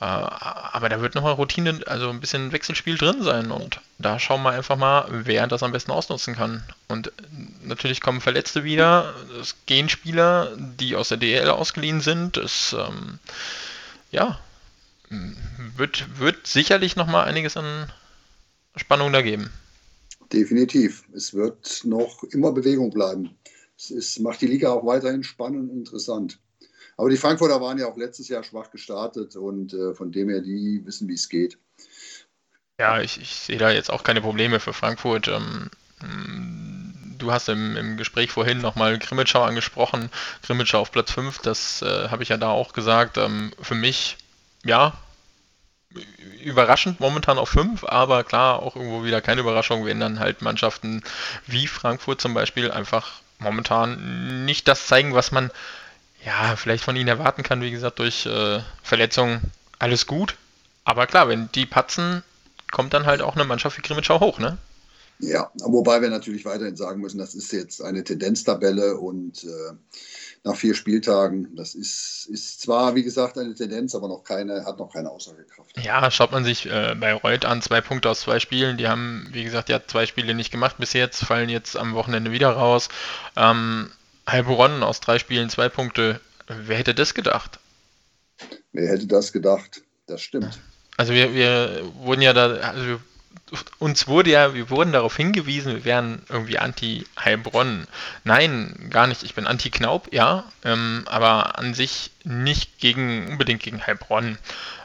Äh, 0.00 0.04
aber 0.04 0.88
da 0.88 1.00
wird 1.00 1.14
nochmal 1.14 1.32
Routine, 1.32 1.80
also 1.86 2.10
ein 2.10 2.20
bisschen 2.20 2.52
Wechselspiel 2.52 2.98
drin 2.98 3.22
sein 3.22 3.50
und 3.50 3.80
da 3.98 4.18
schauen 4.18 4.42
wir 4.42 4.50
einfach 4.50 4.76
mal, 4.76 5.06
wer 5.08 5.46
das 5.46 5.62
am 5.62 5.72
besten 5.72 5.92
ausnutzen 5.92 6.36
kann. 6.36 6.62
Und 6.88 7.10
natürlich 7.64 8.00
kommen 8.00 8.20
Verletzte 8.20 8.64
wieder, 8.64 9.14
es 9.40 9.56
gehen 9.64 9.88
Spieler, 9.88 10.52
die 10.56 10.94
aus 10.96 11.08
der 11.08 11.18
DL 11.18 11.48
ausgeliehen 11.48 12.00
sind. 12.00 12.36
Es, 12.36 12.74
ähm, 12.78 13.18
ja, 14.10 14.38
wird, 15.76 16.18
wird 16.18 16.46
sicherlich 16.46 16.96
nochmal 16.96 17.26
einiges 17.26 17.56
an 17.56 17.92
Spannung 18.76 19.12
da 19.12 19.22
geben. 19.22 19.50
Definitiv. 20.32 21.04
Es 21.14 21.34
wird 21.34 21.82
noch 21.84 22.24
immer 22.24 22.52
Bewegung 22.52 22.90
bleiben 22.90 23.36
es 23.76 23.90
ist, 23.90 24.20
macht 24.20 24.40
die 24.40 24.46
Liga 24.46 24.70
auch 24.70 24.86
weiterhin 24.86 25.22
spannend 25.22 25.70
und 25.70 25.78
interessant. 25.78 26.38
Aber 26.96 27.10
die 27.10 27.18
Frankfurter 27.18 27.60
waren 27.60 27.78
ja 27.78 27.86
auch 27.86 27.96
letztes 27.96 28.28
Jahr 28.28 28.42
schwach 28.42 28.70
gestartet 28.70 29.36
und 29.36 29.74
äh, 29.74 29.94
von 29.94 30.12
dem 30.12 30.30
her, 30.30 30.40
die 30.40 30.80
wissen, 30.84 31.08
wie 31.08 31.14
es 31.14 31.28
geht. 31.28 31.58
Ja, 32.78 33.00
ich, 33.00 33.20
ich, 33.20 33.34
sehe 33.34 33.58
da 33.58 33.70
jetzt 33.70 33.90
auch 33.90 34.02
keine 34.02 34.22
Probleme 34.22 34.60
für 34.60 34.72
Frankfurt. 34.72 35.28
Ähm, 35.28 35.70
du 37.18 37.32
hast 37.32 37.48
im, 37.50 37.76
im 37.76 37.96
Gespräch 37.98 38.30
vorhin 38.30 38.58
nochmal 38.58 38.98
Grimmitschau 38.98 39.42
angesprochen. 39.42 40.10
Grimmitschau 40.42 40.80
auf 40.80 40.92
Platz 40.92 41.12
5, 41.12 41.38
das 41.40 41.82
äh, 41.82 42.08
habe 42.08 42.22
ich 42.22 42.30
ja 42.30 42.38
da 42.38 42.48
auch 42.48 42.72
gesagt. 42.72 43.18
Ähm, 43.18 43.52
für 43.60 43.74
mich, 43.74 44.16
ja, 44.66 44.98
überraschend 46.42 47.00
momentan 47.00 47.38
auf 47.38 47.48
5, 47.48 47.84
aber 47.84 48.24
klar, 48.24 48.62
auch 48.62 48.76
irgendwo 48.76 49.04
wieder 49.04 49.20
keine 49.20 49.40
Überraschung, 49.40 49.84
wenn 49.86 50.00
dann 50.00 50.20
halt 50.20 50.42
Mannschaften 50.42 51.02
wie 51.46 51.66
Frankfurt 51.66 52.20
zum 52.20 52.34
Beispiel 52.34 52.70
einfach 52.70 53.20
momentan 53.38 54.44
nicht 54.44 54.68
das 54.68 54.86
zeigen, 54.86 55.14
was 55.14 55.32
man 55.32 55.50
ja, 56.24 56.56
vielleicht 56.56 56.82
von 56.84 56.96
ihnen 56.96 57.08
erwarten 57.08 57.42
kann, 57.42 57.60
wie 57.60 57.70
gesagt, 57.70 58.00
durch 58.00 58.26
äh, 58.26 58.60
Verletzungen 58.82 59.40
alles 59.78 60.06
gut. 60.06 60.36
Aber 60.84 61.06
klar, 61.06 61.28
wenn 61.28 61.48
die 61.54 61.66
patzen, 61.66 62.22
kommt 62.72 62.94
dann 62.94 63.06
halt 63.06 63.22
auch 63.22 63.36
eine 63.36 63.44
Mannschaft 63.44 63.78
wie 63.78 63.82
Grimmitschau 63.82 64.20
hoch, 64.20 64.38
ne? 64.38 64.58
Ja, 65.18 65.50
wobei 65.64 66.02
wir 66.02 66.10
natürlich 66.10 66.44
weiterhin 66.44 66.76
sagen 66.76 67.00
müssen, 67.00 67.18
das 67.18 67.34
ist 67.34 67.52
jetzt 67.52 67.80
eine 67.80 68.04
Tendenztabelle 68.04 68.98
und 68.98 69.44
äh, 69.44 69.72
nach 70.46 70.56
vier 70.56 70.74
Spieltagen, 70.76 71.56
das 71.56 71.74
ist, 71.74 72.28
ist 72.30 72.60
zwar, 72.60 72.94
wie 72.94 73.02
gesagt, 73.02 73.36
eine 73.36 73.52
Tendenz, 73.54 73.96
aber 73.96 74.06
noch 74.06 74.22
keine, 74.22 74.64
hat 74.64 74.78
noch 74.78 74.92
keine 74.92 75.10
Aussagekraft. 75.10 75.72
Ja, 75.82 76.08
schaut 76.12 76.30
man 76.30 76.44
sich 76.44 76.66
äh, 76.66 76.94
bei 76.94 77.12
Reut 77.14 77.44
an, 77.44 77.62
zwei 77.62 77.80
Punkte 77.80 78.08
aus 78.08 78.20
zwei 78.20 78.38
Spielen. 78.38 78.76
Die 78.76 78.86
haben, 78.86 79.28
wie 79.32 79.42
gesagt, 79.42 79.68
ja 79.68 79.80
zwei 79.84 80.06
Spiele 80.06 80.34
nicht 80.34 80.52
gemacht 80.52 80.76
bis 80.78 80.92
jetzt, 80.92 81.24
fallen 81.24 81.48
jetzt 81.48 81.76
am 81.76 81.94
Wochenende 81.94 82.30
wieder 82.30 82.50
raus. 82.50 82.88
Ähm, 83.34 83.90
Heilbronn 84.28 84.84
aus 84.84 85.00
drei 85.00 85.18
Spielen 85.18 85.50
zwei 85.50 85.68
Punkte. 85.68 86.20
Wer 86.46 86.78
hätte 86.78 86.94
das 86.94 87.14
gedacht? 87.14 87.58
Wer 88.72 88.88
hätte 88.88 89.08
das 89.08 89.32
gedacht? 89.32 89.82
Das 90.06 90.22
stimmt. 90.22 90.60
Also 90.96 91.12
wir, 91.12 91.34
wir 91.34 91.82
wurden 91.98 92.22
ja 92.22 92.32
da, 92.32 92.54
also 92.54 93.00
uns 93.78 94.08
wurde 94.08 94.30
ja, 94.30 94.54
wir 94.54 94.70
wurden 94.70 94.92
darauf 94.92 95.16
hingewiesen, 95.16 95.72
wir 95.72 95.84
wären 95.84 96.22
irgendwie 96.28 96.58
anti-Heilbronn. 96.58 97.86
Nein, 98.24 98.88
gar 98.90 99.06
nicht. 99.06 99.22
Ich 99.22 99.34
bin 99.34 99.46
anti-Knaub, 99.46 100.12
ja, 100.12 100.44
ähm, 100.64 101.04
aber 101.06 101.58
an 101.58 101.74
sich 101.74 102.10
nicht 102.24 102.78
gegen, 102.78 103.28
unbedingt 103.28 103.62
gegen 103.62 103.86
Heilbronn. 103.86 104.38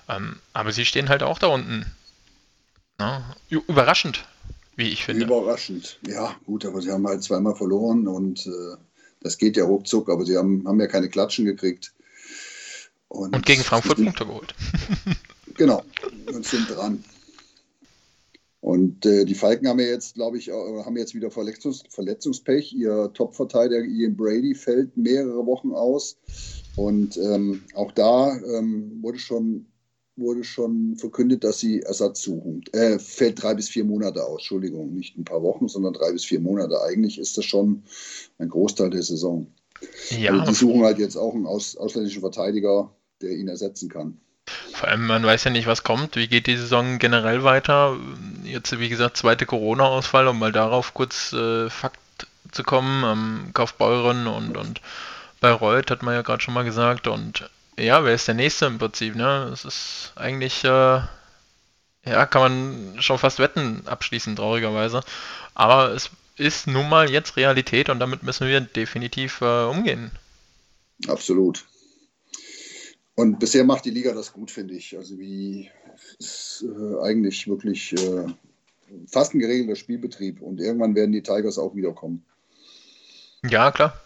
Ähm, 0.07 0.37
aber 0.53 0.71
sie 0.71 0.85
stehen 0.85 1.09
halt 1.09 1.23
auch 1.23 1.39
da 1.39 1.47
unten. 1.47 1.85
Ja, 2.99 3.35
überraschend, 3.49 4.25
wie 4.75 4.89
ich 4.89 5.05
finde. 5.05 5.25
Überraschend, 5.25 5.97
ja, 6.07 6.35
gut, 6.45 6.65
aber 6.65 6.81
sie 6.81 6.91
haben 6.91 7.07
halt 7.07 7.23
zweimal 7.23 7.55
verloren 7.55 8.07
und 8.07 8.45
äh, 8.45 8.77
das 9.21 9.39
geht 9.39 9.57
ja 9.57 9.63
ruckzuck, 9.63 10.09
aber 10.09 10.23
sie 10.25 10.37
haben, 10.37 10.67
haben 10.67 10.79
ja 10.79 10.87
keine 10.87 11.09
Klatschen 11.09 11.45
gekriegt. 11.45 11.93
Und, 13.07 13.35
und 13.35 13.45
gegen 13.45 13.63
Frankfurt 13.63 13.97
Punkte 13.97 14.25
geholt. 14.25 14.53
genau, 15.55 15.83
und 16.27 16.45
sind 16.45 16.69
dran. 16.69 17.03
Und 18.61 19.07
äh, 19.07 19.25
die 19.25 19.33
Falken 19.33 19.67
haben 19.67 19.79
ja 19.79 19.87
jetzt, 19.87 20.13
glaube 20.13 20.37
ich, 20.37 20.49
haben 20.49 20.95
jetzt 20.95 21.15
wieder 21.15 21.31
Verletzungs 21.31 21.83
Verletzungspech. 21.89 22.73
Ihr 22.73 23.11
Topverteidiger 23.13 23.83
Ian 23.83 24.15
Brady 24.15 24.53
fällt 24.53 24.95
mehrere 24.95 25.45
Wochen 25.47 25.71
aus. 25.71 26.17
Und 26.75 27.17
ähm, 27.17 27.63
auch 27.73 27.91
da 27.91 28.37
ähm, 28.37 28.99
wurde, 29.01 29.17
schon, 29.17 29.65
wurde 30.15 30.43
schon 30.43 30.95
verkündet, 30.95 31.43
dass 31.43 31.59
sie 31.59 31.81
Ersatz 31.81 32.21
suchen. 32.21 32.63
Äh, 32.71 32.99
fällt 32.99 33.41
drei 33.41 33.55
bis 33.55 33.67
vier 33.67 33.83
Monate 33.83 34.23
aus, 34.23 34.41
Entschuldigung, 34.41 34.93
nicht 34.93 35.17
ein 35.17 35.25
paar 35.25 35.41
Wochen, 35.41 35.67
sondern 35.67 35.93
drei 35.93 36.11
bis 36.11 36.23
vier 36.23 36.39
Monate. 36.39 36.81
Eigentlich 36.83 37.17
ist 37.17 37.37
das 37.37 37.45
schon 37.45 37.83
ein 38.37 38.49
Großteil 38.49 38.91
der 38.91 39.03
Saison. 39.03 39.47
Ja. 40.11 40.33
Also 40.33 40.51
die 40.51 40.55
suchen 40.55 40.83
halt 40.83 40.99
jetzt 40.99 41.15
auch 41.15 41.33
einen 41.33 41.47
aus, 41.47 41.75
ausländischen 41.75 42.21
Verteidiger, 42.21 42.95
der 43.21 43.31
ihn 43.31 43.47
ersetzen 43.47 43.89
kann. 43.89 44.21
Vor 44.73 44.89
allem, 44.89 45.07
man 45.07 45.25
weiß 45.25 45.43
ja 45.45 45.51
nicht, 45.51 45.67
was 45.67 45.83
kommt. 45.83 46.15
Wie 46.15 46.27
geht 46.27 46.47
die 46.47 46.57
Saison 46.57 46.99
generell 46.99 47.43
weiter? 47.43 47.97
Jetzt, 48.43 48.77
wie 48.79 48.89
gesagt, 48.89 49.17
zweite 49.17 49.45
Corona-Ausfall, 49.45 50.27
um 50.27 50.39
mal 50.39 50.51
darauf 50.51 50.93
kurz 50.93 51.33
äh, 51.33 51.69
Fakt 51.69 51.99
zu 52.51 52.63
kommen. 52.63 53.03
Ähm, 53.03 53.53
Kaufbeuren 53.53 54.27
und, 54.27 54.57
und 54.57 54.81
Bayreuth 55.39 55.91
hat 55.91 56.03
man 56.03 56.15
ja 56.15 56.21
gerade 56.21 56.41
schon 56.41 56.53
mal 56.53 56.63
gesagt. 56.63 57.07
Und 57.07 57.49
ja, 57.77 58.03
wer 58.03 58.13
ist 58.13 58.27
der 58.27 58.35
Nächste 58.35 58.65
im 58.65 58.77
Prinzip? 58.77 59.15
Ne? 59.15 59.47
Das 59.49 59.65
ist 59.65 60.13
eigentlich, 60.15 60.63
äh, 60.63 61.01
ja, 62.05 62.25
kann 62.25 62.41
man 62.41 63.01
schon 63.01 63.17
fast 63.17 63.39
wetten 63.39 63.83
abschließen, 63.85 64.35
traurigerweise. 64.35 65.01
Aber 65.53 65.89
es 65.91 66.09
ist 66.37 66.67
nun 66.67 66.89
mal 66.89 67.09
jetzt 67.09 67.37
Realität 67.37 67.89
und 67.89 67.99
damit 67.99 68.23
müssen 68.23 68.47
wir 68.47 68.61
definitiv 68.61 69.41
äh, 69.41 69.65
umgehen. 69.65 70.11
Absolut. 71.07 71.65
Und 73.21 73.37
bisher 73.37 73.63
macht 73.63 73.85
die 73.85 73.91
Liga 73.91 74.13
das 74.13 74.33
gut, 74.33 74.49
finde 74.49 74.73
ich. 74.73 74.97
Also 74.97 75.19
wie 75.19 75.69
ist 76.17 76.65
äh, 76.65 77.03
eigentlich 77.03 77.47
wirklich 77.47 77.93
äh, 77.93 78.25
fast 79.05 79.35
ein 79.35 79.39
geregelter 79.39 79.75
Spielbetrieb 79.75 80.41
und 80.41 80.59
irgendwann 80.59 80.95
werden 80.95 81.11
die 81.11 81.21
Tigers 81.21 81.59
auch 81.59 81.75
wiederkommen. 81.75 82.25
Ja, 83.47 83.71
klar. 83.71 84.01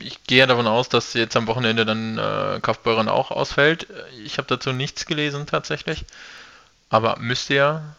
Ich 0.00 0.24
gehe 0.24 0.44
davon 0.44 0.66
aus, 0.66 0.88
dass 0.88 1.14
jetzt 1.14 1.36
am 1.36 1.46
Wochenende 1.46 1.84
dann 1.84 2.18
äh, 2.18 2.58
Kaufbeuren 2.60 3.08
auch 3.08 3.30
ausfällt. 3.30 3.86
Ich 4.24 4.38
habe 4.38 4.48
dazu 4.48 4.72
nichts 4.72 5.06
gelesen 5.06 5.46
tatsächlich. 5.46 6.04
Aber 6.88 7.16
müsste 7.20 7.54
ja. 7.54 7.96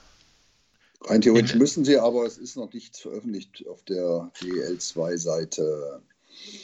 Rein 1.06 1.22
theoretisch 1.22 1.56
müssen 1.56 1.86
sie, 1.86 1.98
aber 1.98 2.26
es 2.26 2.38
ist 2.38 2.58
noch 2.58 2.74
nichts 2.74 3.00
veröffentlicht 3.00 3.66
auf 3.70 3.82
der 3.84 4.30
DL2-Seite. 4.42 6.02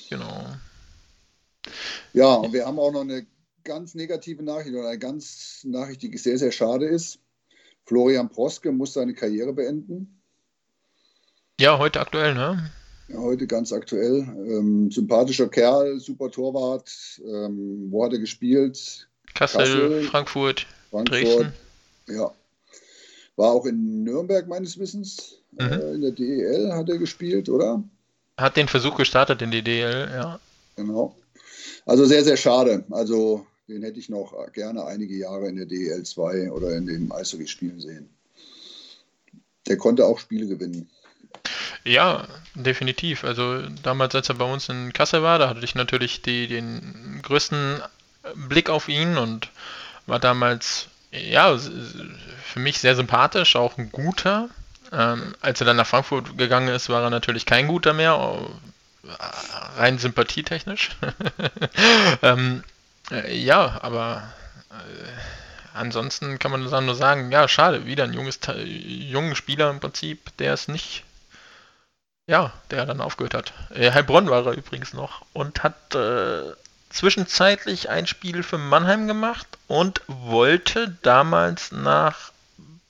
Genau. 0.10 0.48
Ja, 2.12 2.34
und 2.34 2.52
wir 2.52 2.66
haben 2.66 2.78
auch 2.78 2.92
noch 2.92 3.02
eine 3.02 3.26
ganz 3.68 3.94
negative 3.94 4.42
Nachricht 4.44 4.74
oder 4.74 4.88
eine 4.88 4.98
ganz 4.98 5.62
Nachricht, 5.66 6.02
die 6.02 6.18
sehr, 6.18 6.38
sehr 6.38 6.52
schade 6.52 6.86
ist. 6.86 7.20
Florian 7.86 8.30
Proske 8.30 8.72
muss 8.72 8.94
seine 8.94 9.14
Karriere 9.14 9.54
beenden. 9.54 10.22
Ja, 11.60 11.78
heute 11.78 12.00
aktuell, 12.00 12.34
ne? 12.34 12.72
Ja, 13.10 13.18
heute 13.20 13.46
ganz 13.46 13.74
aktuell. 13.74 14.22
Ähm, 14.22 14.90
sympathischer 14.90 15.50
Kerl, 15.50 16.00
super 16.00 16.32
Torwart. 16.32 16.90
Ähm, 17.26 17.88
wo 17.90 18.06
hat 18.06 18.14
er 18.14 18.20
gespielt? 18.20 19.08
Kassel, 19.34 19.60
Kassel 19.60 20.04
Frankfurt, 20.04 20.66
Frankfurt, 20.90 21.10
Dresden. 21.10 21.54
Ja. 22.08 22.32
War 23.36 23.52
auch 23.52 23.66
in 23.66 24.04
Nürnberg 24.04 24.48
meines 24.48 24.80
Wissens. 24.80 25.40
Mhm. 25.52 25.60
Äh, 25.60 25.94
in 25.94 26.02
der 26.02 26.12
DEL 26.12 26.74
hat 26.74 26.90
er 26.90 26.98
gespielt, 26.98 27.50
oder? 27.50 27.84
Hat 28.38 28.56
den 28.56 28.68
Versuch 28.68 28.96
gestartet 28.96 29.42
in 29.42 29.52
die 29.52 29.62
DEL, 29.62 30.10
ja. 30.12 30.40
Genau. 30.76 31.16
Also 31.86 32.06
sehr, 32.06 32.24
sehr 32.24 32.38
schade. 32.38 32.84
Also 32.92 33.46
den 33.68 33.84
hätte 33.84 34.00
ich 34.00 34.10
noch 34.10 34.34
gerne 34.54 34.86
einige 34.86 35.16
Jahre 35.16 35.48
in 35.48 35.58
der 35.58 35.66
DEL 35.66 36.04
2 36.04 36.52
oder 36.52 36.76
in 36.76 36.86
dem 36.86 37.12
Eishockey 37.12 37.48
spielen 37.48 37.80
sehen. 37.82 38.10
Der 39.68 39.78
konnte 39.78 40.06
auch 40.06 40.20
Spiele 40.20 40.48
gewinnen. 40.48 40.90
Ja, 41.84 42.28
definitiv. 42.56 43.24
Also 43.24 43.62
damals, 43.84 44.16
als 44.16 44.30
er 44.30 44.36
bei 44.36 44.46
uns 44.46 44.70
in 44.70 44.94
Kassel 44.94 45.22
war, 45.22 45.40
da 45.40 45.50
hatte 45.50 45.64
ich 45.64 45.76
natürlich 45.76 46.22
die, 46.22 46.48
den 46.48 47.20
größten 47.22 47.82
Blick 48.36 48.70
auf 48.70 48.88
ihn 48.88 49.18
und 49.18 49.52
war 50.06 50.20
damals, 50.20 50.88
ja, 51.12 51.58
für 51.58 52.60
mich 52.60 52.80
sehr 52.80 52.96
sympathisch, 52.96 53.56
auch 53.56 53.78
ein 53.78 53.92
guter. 53.92 54.50
Ähm, 54.94 55.36
als 55.42 55.60
er 55.60 55.66
dann 55.66 55.78
nach 55.78 55.88
Frankfurt 55.88 56.38
gegangen 56.38 56.70
ist, 56.70 56.88
war 56.88 57.04
er 57.04 57.10
natürlich 57.10 57.46
kein 57.46 57.68
guter 57.68 57.94
mehr, 57.94 58.40
rein 59.76 59.98
sympathietechnisch. 59.98 60.92
ähm, 62.22 62.64
äh, 63.12 63.36
ja, 63.36 63.80
aber 63.82 64.34
äh, 64.70 65.08
ansonsten 65.74 66.40
kann 66.40 66.52
man 66.52 66.62
nur 66.62 66.96
sagen, 66.96 67.32
ja, 67.32 67.48
schade, 67.48 67.86
wieder 67.86 68.04
ein 68.04 68.14
junges, 68.14 68.40
jungen 68.66 69.36
Spieler 69.36 69.70
im 69.70 69.80
Prinzip, 69.80 70.36
der 70.38 70.54
es 70.54 70.68
nicht, 70.68 71.04
ja, 72.28 72.54
der 72.72 72.86
dann 72.86 73.02
aufgehört 73.02 73.34
hat. 73.34 73.54
Äh, 73.74 73.92
Heilbronn 73.92 74.30
war 74.30 74.46
er 74.46 74.54
übrigens 74.54 74.94
noch 74.94 75.26
und 75.34 75.64
hat 75.64 75.96
äh, 75.96 76.54
zwischenzeitlich 76.90 77.90
ein 77.90 78.08
Spiel 78.08 78.44
für 78.44 78.58
Mannheim 78.58 79.08
gemacht 79.08 79.48
und 79.68 80.02
wollte 80.08 80.98
damals 81.02 81.72
nach 81.72 82.32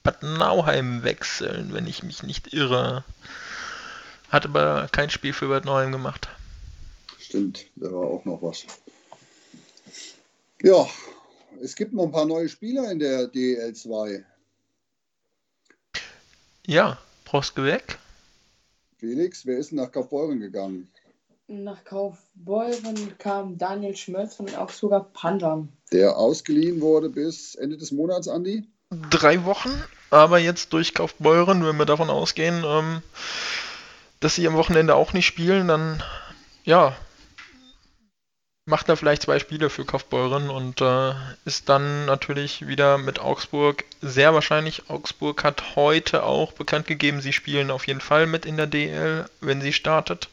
Bad 0.03 0.23
Nauheim 0.23 1.03
wechseln, 1.03 1.73
wenn 1.73 1.85
ich 1.87 2.03
mich 2.03 2.23
nicht 2.23 2.53
irre. 2.53 3.03
Hat 4.29 4.45
aber 4.45 4.87
kein 4.91 5.09
Spiel 5.09 5.33
für 5.33 5.49
Bad 5.49 5.65
Nauheim 5.65 5.91
gemacht. 5.91 6.29
Stimmt, 7.19 7.65
da 7.75 7.91
war 7.91 8.07
auch 8.07 8.25
noch 8.25 8.41
was. 8.41 8.65
Ja, 10.63 10.87
es 11.61 11.75
gibt 11.75 11.93
noch 11.93 12.05
ein 12.05 12.11
paar 12.11 12.25
neue 12.25 12.49
Spieler 12.49 12.91
in 12.91 12.99
der 12.99 13.31
DL2. 13.31 14.23
Ja, 16.65 16.97
Proske 17.25 17.63
weg. 17.63 17.97
Felix, 18.97 19.45
wer 19.45 19.57
ist 19.57 19.71
nach 19.71 19.91
Kaufbeuren 19.91 20.39
gegangen? 20.39 20.89
Nach 21.47 21.83
Kaufbeuren 21.83 23.17
kam 23.19 23.57
Daniel 23.57 23.95
Schmölz 23.95 24.35
von 24.35 24.47
den 24.47 24.55
Augsburger 24.55 25.01
Panthern. 25.13 25.69
Der 25.91 26.17
ausgeliehen 26.17 26.81
wurde 26.81 27.09
bis 27.09 27.55
Ende 27.55 27.77
des 27.77 27.91
Monats, 27.91 28.27
Andi? 28.27 28.65
Drei 29.09 29.45
Wochen, 29.45 29.71
aber 30.09 30.39
jetzt 30.39 30.73
durch 30.73 30.93
Kaufbeuren, 30.93 31.65
wenn 31.65 31.77
wir 31.77 31.85
davon 31.85 32.09
ausgehen, 32.09 32.63
ähm, 32.65 33.01
dass 34.19 34.35
sie 34.35 34.47
am 34.47 34.55
Wochenende 34.55 34.95
auch 34.95 35.13
nicht 35.13 35.25
spielen, 35.25 35.67
dann 35.67 36.01
ja, 36.63 36.95
macht 38.67 38.89
er 38.89 38.97
vielleicht 38.97 39.23
zwei 39.23 39.39
Spiele 39.39 39.69
für 39.69 39.85
Kaufbeuren 39.85 40.49
und 40.49 40.81
äh, 40.81 41.13
ist 41.45 41.69
dann 41.69 42.05
natürlich 42.05 42.67
wieder 42.67 42.97
mit 42.97 43.17
Augsburg 43.17 43.85
sehr 44.01 44.33
wahrscheinlich. 44.33 44.89
Augsburg 44.89 45.45
hat 45.45 45.77
heute 45.77 46.23
auch 46.23 46.51
bekannt 46.51 46.85
gegeben, 46.85 47.21
sie 47.21 47.31
spielen 47.31 47.71
auf 47.71 47.87
jeden 47.87 48.01
Fall 48.01 48.27
mit 48.27 48.45
in 48.45 48.57
der 48.57 48.67
DL, 48.67 49.25
wenn 49.39 49.61
sie 49.61 49.71
startet. 49.71 50.27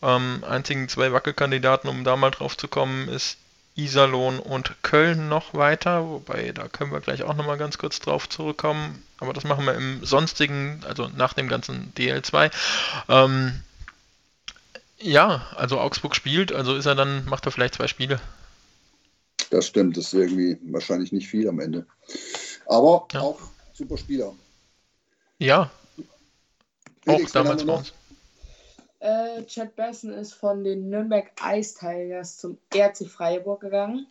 Ähm, 0.00 0.44
einzigen 0.48 0.88
zwei 0.88 1.12
Wackelkandidaten, 1.12 1.90
um 1.90 2.04
da 2.04 2.14
mal 2.14 2.30
drauf 2.30 2.56
zu 2.56 2.68
kommen, 2.68 3.08
ist 3.08 3.36
Iserlohn 3.74 4.38
und 4.38 4.76
Köln 4.82 5.28
noch 5.28 5.52
weiter, 5.52 6.04
wobei 6.06 6.52
da 6.52 6.68
können 6.68 6.92
wir 6.92 7.00
gleich 7.00 7.24
auch 7.24 7.34
nochmal 7.34 7.58
ganz 7.58 7.78
kurz 7.78 7.98
drauf 7.98 8.28
zurückkommen, 8.28 9.02
aber 9.18 9.32
das 9.32 9.42
machen 9.42 9.66
wir 9.66 9.74
im 9.74 10.04
sonstigen, 10.04 10.84
also 10.86 11.10
nach 11.16 11.32
dem 11.32 11.48
ganzen 11.48 11.92
DL2. 11.96 12.52
Ähm, 13.08 13.62
Ja, 15.02 15.46
also 15.56 15.80
Augsburg 15.80 16.14
spielt, 16.14 16.52
also 16.52 16.76
ist 16.76 16.86
er 16.86 16.94
dann, 16.94 17.24
macht 17.24 17.44
er 17.46 17.52
vielleicht 17.52 17.74
zwei 17.74 17.88
Spiele. 17.88 18.20
Das 19.50 19.66
stimmt, 19.66 19.96
das 19.96 20.06
ist 20.06 20.14
irgendwie 20.14 20.58
wahrscheinlich 20.62 21.12
nicht 21.12 21.28
viel 21.28 21.48
am 21.48 21.60
Ende. 21.60 21.86
Aber 22.66 23.06
ja. 23.12 23.20
auch 23.20 23.40
super 23.72 23.98
Spieler. 23.98 24.32
Ja. 25.38 25.70
Felix, 27.04 27.30
auch 27.30 27.42
damals 27.42 27.64
bei 27.64 27.74
uns. 27.74 27.92
Äh, 29.00 29.44
Chad 29.46 29.74
Besson 29.74 30.12
ist 30.12 30.34
von 30.34 30.62
den 30.62 30.88
Nürnberg 30.88 31.32
Ice 31.44 31.74
Tigers 31.76 32.38
zum 32.38 32.56
RC 32.72 33.08
Freiburg 33.08 33.60
gegangen. 33.60 34.06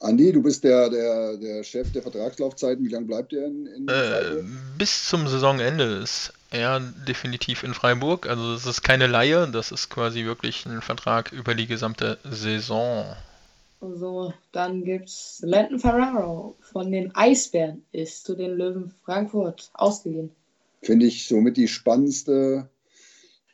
Andi, 0.00 0.32
du 0.32 0.42
bist 0.42 0.62
der, 0.64 0.90
der, 0.90 1.36
der 1.38 1.62
Chef 1.62 1.90
der 1.92 2.02
Vertragslaufzeiten. 2.02 2.84
Wie 2.84 2.90
lange 2.90 3.06
bleibt 3.06 3.32
er 3.32 3.46
in, 3.46 3.66
in 3.66 3.88
äh, 3.88 4.42
Bis 4.76 5.08
zum 5.08 5.26
Saisonende 5.26 5.84
ist 6.02 6.34
er 6.50 6.80
definitiv 6.80 7.62
in 7.62 7.74
Freiburg. 7.74 8.28
Also 8.28 8.54
es 8.54 8.66
ist 8.66 8.82
keine 8.82 9.06
Laie, 9.06 9.48
das 9.48 9.72
ist 9.72 9.88
quasi 9.88 10.24
wirklich 10.24 10.66
ein 10.66 10.82
Vertrag 10.82 11.32
über 11.32 11.54
die 11.54 11.66
gesamte 11.66 12.18
Saison. 12.24 13.16
So, 13.80 14.34
dann 14.52 14.84
gibt 14.84 15.08
es 15.08 15.40
Landon 15.42 15.78
Ferraro 15.78 16.56
von 16.60 16.92
den 16.92 17.14
Eisbären, 17.14 17.82
ist 17.92 18.24
zu 18.24 18.34
den 18.34 18.56
Löwen 18.56 18.92
Frankfurt 19.04 19.70
ausgeliehen. 19.72 20.30
Finde 20.82 21.06
ich 21.06 21.26
somit 21.26 21.56
die 21.56 21.68
spannendste, 21.68 22.68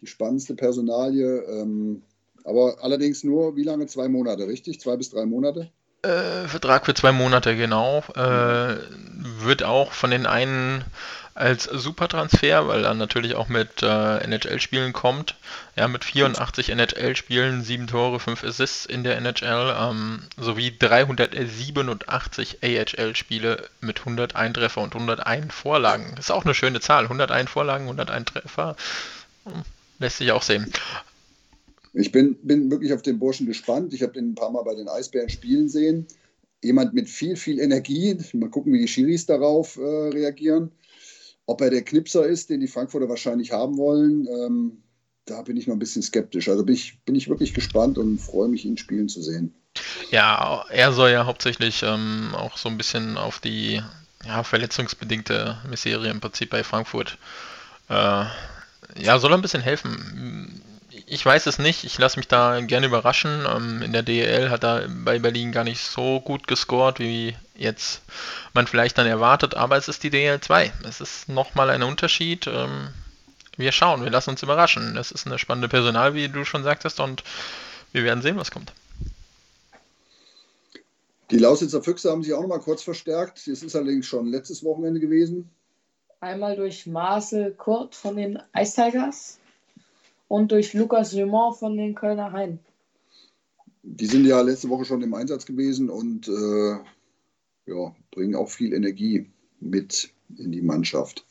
die 0.00 0.06
spannendste 0.06 0.54
Personalie. 0.54 1.42
Ähm, 1.42 2.02
aber 2.44 2.76
allerdings 2.80 3.24
nur, 3.24 3.56
wie 3.56 3.62
lange? 3.62 3.86
Zwei 3.86 4.08
Monate, 4.08 4.46
richtig? 4.48 4.80
Zwei 4.80 4.96
bis 4.96 5.10
drei 5.10 5.26
Monate? 5.26 5.70
Äh, 6.02 6.46
Vertrag 6.46 6.86
für 6.86 6.94
zwei 6.94 7.12
Monate, 7.12 7.56
genau. 7.56 8.02
Äh, 8.14 8.76
wird 9.40 9.62
auch 9.62 9.92
von 9.92 10.10
den 10.10 10.26
einen 10.26 10.84
als 11.36 11.64
Supertransfer, 11.64 12.66
weil 12.66 12.84
er 12.84 12.94
natürlich 12.94 13.34
auch 13.34 13.48
mit 13.48 13.82
äh, 13.82 14.24
NHL-Spielen 14.24 14.94
kommt. 14.94 15.36
Ja, 15.76 15.86
mit 15.86 16.04
84 16.04 16.70
NHL-Spielen, 16.70 17.62
7 17.62 17.86
Tore, 17.86 18.18
5 18.18 18.42
Assists 18.42 18.86
in 18.86 19.04
der 19.04 19.18
NHL, 19.18 19.76
ähm, 19.78 20.22
sowie 20.38 20.72
387 20.78 22.60
AHL-Spiele 22.62 23.68
mit 23.82 24.00
101 24.00 24.54
Treffer 24.54 24.80
und 24.80 24.94
101 24.94 25.52
Vorlagen. 25.52 26.14
Ist 26.18 26.30
auch 26.30 26.46
eine 26.46 26.54
schöne 26.54 26.80
Zahl. 26.80 27.04
101 27.04 27.50
Vorlagen, 27.50 27.84
101 27.84 28.24
Treffer. 28.32 28.76
Hm, 29.44 29.62
lässt 29.98 30.16
sich 30.16 30.32
auch 30.32 30.42
sehen. 30.42 30.72
Ich 31.92 32.12
bin, 32.12 32.36
bin 32.42 32.70
wirklich 32.70 32.94
auf 32.94 33.02
den 33.02 33.18
Burschen 33.18 33.46
gespannt. 33.46 33.92
Ich 33.92 34.02
habe 34.02 34.14
den 34.14 34.30
ein 34.30 34.34
paar 34.34 34.50
Mal 34.50 34.62
bei 34.62 34.74
den 34.74 34.88
Eisbären 34.88 35.28
spielen 35.28 35.68
sehen. 35.68 36.06
Jemand 36.62 36.94
mit 36.94 37.10
viel, 37.10 37.36
viel 37.36 37.60
Energie. 37.60 38.16
Mal 38.32 38.48
gucken, 38.48 38.72
wie 38.72 38.78
die 38.78 38.88
Schiris 38.88 39.26
darauf 39.26 39.76
äh, 39.76 39.80
reagieren. 39.82 40.70
Ob 41.46 41.60
er 41.60 41.70
der 41.70 41.82
Knipser 41.82 42.26
ist, 42.26 42.50
den 42.50 42.60
die 42.60 42.68
Frankfurter 42.68 43.08
wahrscheinlich 43.08 43.52
haben 43.52 43.76
wollen, 43.76 44.26
ähm, 44.26 44.82
da 45.24 45.42
bin 45.42 45.56
ich 45.56 45.66
noch 45.66 45.74
ein 45.74 45.80
bisschen 45.80 46.02
skeptisch. 46.02 46.48
Also 46.48 46.64
bin 46.64 46.74
ich, 46.74 47.00
bin 47.04 47.14
ich 47.14 47.28
wirklich 47.28 47.54
gespannt 47.54 47.98
und 47.98 48.18
freue 48.18 48.48
mich, 48.48 48.64
ihn 48.64 48.76
spielen 48.76 49.08
zu 49.08 49.22
sehen. 49.22 49.54
Ja, 50.10 50.64
er 50.70 50.92
soll 50.92 51.10
ja 51.10 51.26
hauptsächlich 51.26 51.82
ähm, 51.82 52.34
auch 52.34 52.56
so 52.56 52.68
ein 52.68 52.76
bisschen 52.76 53.18
auf 53.18 53.40
die 53.40 53.82
ja, 54.24 54.42
verletzungsbedingte 54.42 55.58
Misserie 55.68 56.10
im 56.10 56.20
Prinzip 56.20 56.50
bei 56.50 56.64
Frankfurt. 56.64 57.18
Äh, 57.88 58.24
ja, 58.98 59.18
soll 59.18 59.32
er 59.32 59.38
ein 59.38 59.42
bisschen 59.42 59.62
helfen 59.62 60.62
ich 61.06 61.24
weiß 61.24 61.46
es 61.46 61.58
nicht. 61.58 61.84
Ich 61.84 61.98
lasse 61.98 62.18
mich 62.18 62.26
da 62.26 62.60
gerne 62.60 62.86
überraschen. 62.86 63.46
Ähm, 63.48 63.80
in 63.82 63.92
der 63.92 64.02
DEL 64.02 64.50
hat 64.50 64.64
er 64.64 64.88
bei 64.88 65.20
Berlin 65.20 65.52
gar 65.52 65.64
nicht 65.64 65.80
so 65.80 66.20
gut 66.20 66.48
gescored, 66.48 66.98
wie 66.98 67.36
jetzt 67.56 68.02
man 68.54 68.66
vielleicht 68.66 68.98
dann 68.98 69.06
erwartet. 69.06 69.54
Aber 69.54 69.76
es 69.76 69.88
ist 69.88 70.02
die 70.02 70.10
DEL 70.10 70.40
2. 70.40 70.72
Es 70.86 71.00
ist 71.00 71.28
nochmal 71.28 71.70
ein 71.70 71.84
Unterschied. 71.84 72.48
Ähm, 72.48 72.88
wir 73.56 73.70
schauen, 73.70 74.02
wir 74.02 74.10
lassen 74.10 74.30
uns 74.30 74.42
überraschen. 74.42 74.96
Das 74.96 75.12
ist 75.12 75.26
eine 75.26 75.38
spannende 75.38 75.68
Personal, 75.68 76.14
wie 76.14 76.28
du 76.28 76.44
schon 76.44 76.64
sagtest. 76.64 76.98
Und 76.98 77.22
wir 77.92 78.02
werden 78.02 78.22
sehen, 78.22 78.36
was 78.36 78.50
kommt. 78.50 78.72
Die 81.30 81.38
Lausitzer 81.38 81.82
Füchse 81.82 82.10
haben 82.10 82.22
sich 82.22 82.34
auch 82.34 82.42
noch 82.42 82.48
mal 82.48 82.60
kurz 82.60 82.82
verstärkt. 82.82 83.46
Es 83.46 83.62
ist 83.62 83.76
allerdings 83.76 84.06
schon 84.06 84.26
letztes 84.26 84.64
Wochenende 84.64 85.00
gewesen. 85.00 85.50
Einmal 86.20 86.56
durch 86.56 86.86
Marcel 86.86 87.52
Kurt 87.52 87.94
von 87.94 88.16
den 88.16 88.40
Ice 88.56 88.74
Tigers 88.74 89.38
und 90.28 90.52
durch 90.52 90.72
Lukas 90.74 91.10
Simon 91.10 91.54
von 91.54 91.76
den 91.76 91.94
Kölner 91.94 92.32
Hain. 92.32 92.58
Die 93.82 94.06
sind 94.06 94.26
ja 94.26 94.40
letzte 94.40 94.68
Woche 94.68 94.84
schon 94.84 95.02
im 95.02 95.14
Einsatz 95.14 95.46
gewesen 95.46 95.90
und 95.90 96.28
äh, 96.28 96.76
ja, 97.66 97.94
bringen 98.10 98.34
auch 98.34 98.50
viel 98.50 98.72
Energie 98.72 99.30
mit 99.60 100.10
in 100.36 100.52
die 100.52 100.62
Mannschaft. 100.62 101.24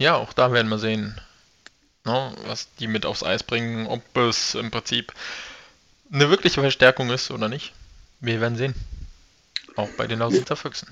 Ja, 0.00 0.16
auch 0.16 0.32
da 0.32 0.52
werden 0.52 0.68
wir 0.68 0.78
sehen, 0.78 1.20
ne, 2.04 2.32
was 2.46 2.68
die 2.76 2.88
mit 2.88 3.06
aufs 3.06 3.22
Eis 3.22 3.42
bringen, 3.42 3.86
ob 3.86 4.02
es 4.16 4.54
im 4.54 4.70
Prinzip 4.70 5.12
eine 6.10 6.30
wirkliche 6.30 6.60
Verstärkung 6.60 7.10
ist 7.10 7.30
oder 7.30 7.48
nicht. 7.48 7.72
Wir 8.20 8.40
werden 8.40 8.56
sehen. 8.56 8.74
Auch 9.76 9.88
bei 9.96 10.06
den 10.06 10.20
Lausitzer 10.20 10.56
Füchsen. 10.56 10.88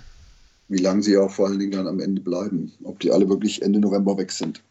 Wie 0.68 0.80
lange 0.80 1.02
sie 1.02 1.16
auch 1.16 1.30
vor 1.30 1.46
allen 1.46 1.58
Dingen 1.58 1.72
dann 1.72 1.86
am 1.86 2.00
Ende 2.00 2.20
bleiben. 2.20 2.72
Ob 2.84 3.00
die 3.00 3.12
alle 3.12 3.28
wirklich 3.28 3.62
Ende 3.62 3.78
November 3.78 4.18
weg 4.18 4.32
sind. 4.32 4.62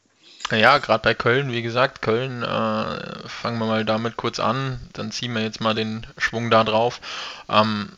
Naja, 0.51 0.79
gerade 0.79 1.01
bei 1.01 1.13
Köln, 1.13 1.53
wie 1.53 1.61
gesagt, 1.61 2.01
Köln, 2.01 2.43
äh, 2.43 3.27
fangen 3.29 3.57
wir 3.57 3.65
mal 3.67 3.85
damit 3.85 4.17
kurz 4.17 4.39
an, 4.39 4.81
dann 4.91 5.11
ziehen 5.11 5.33
wir 5.33 5.41
jetzt 5.41 5.61
mal 5.61 5.73
den 5.73 6.05
Schwung 6.17 6.49
da 6.49 6.65
drauf. 6.65 6.99
Ähm, 7.47 7.89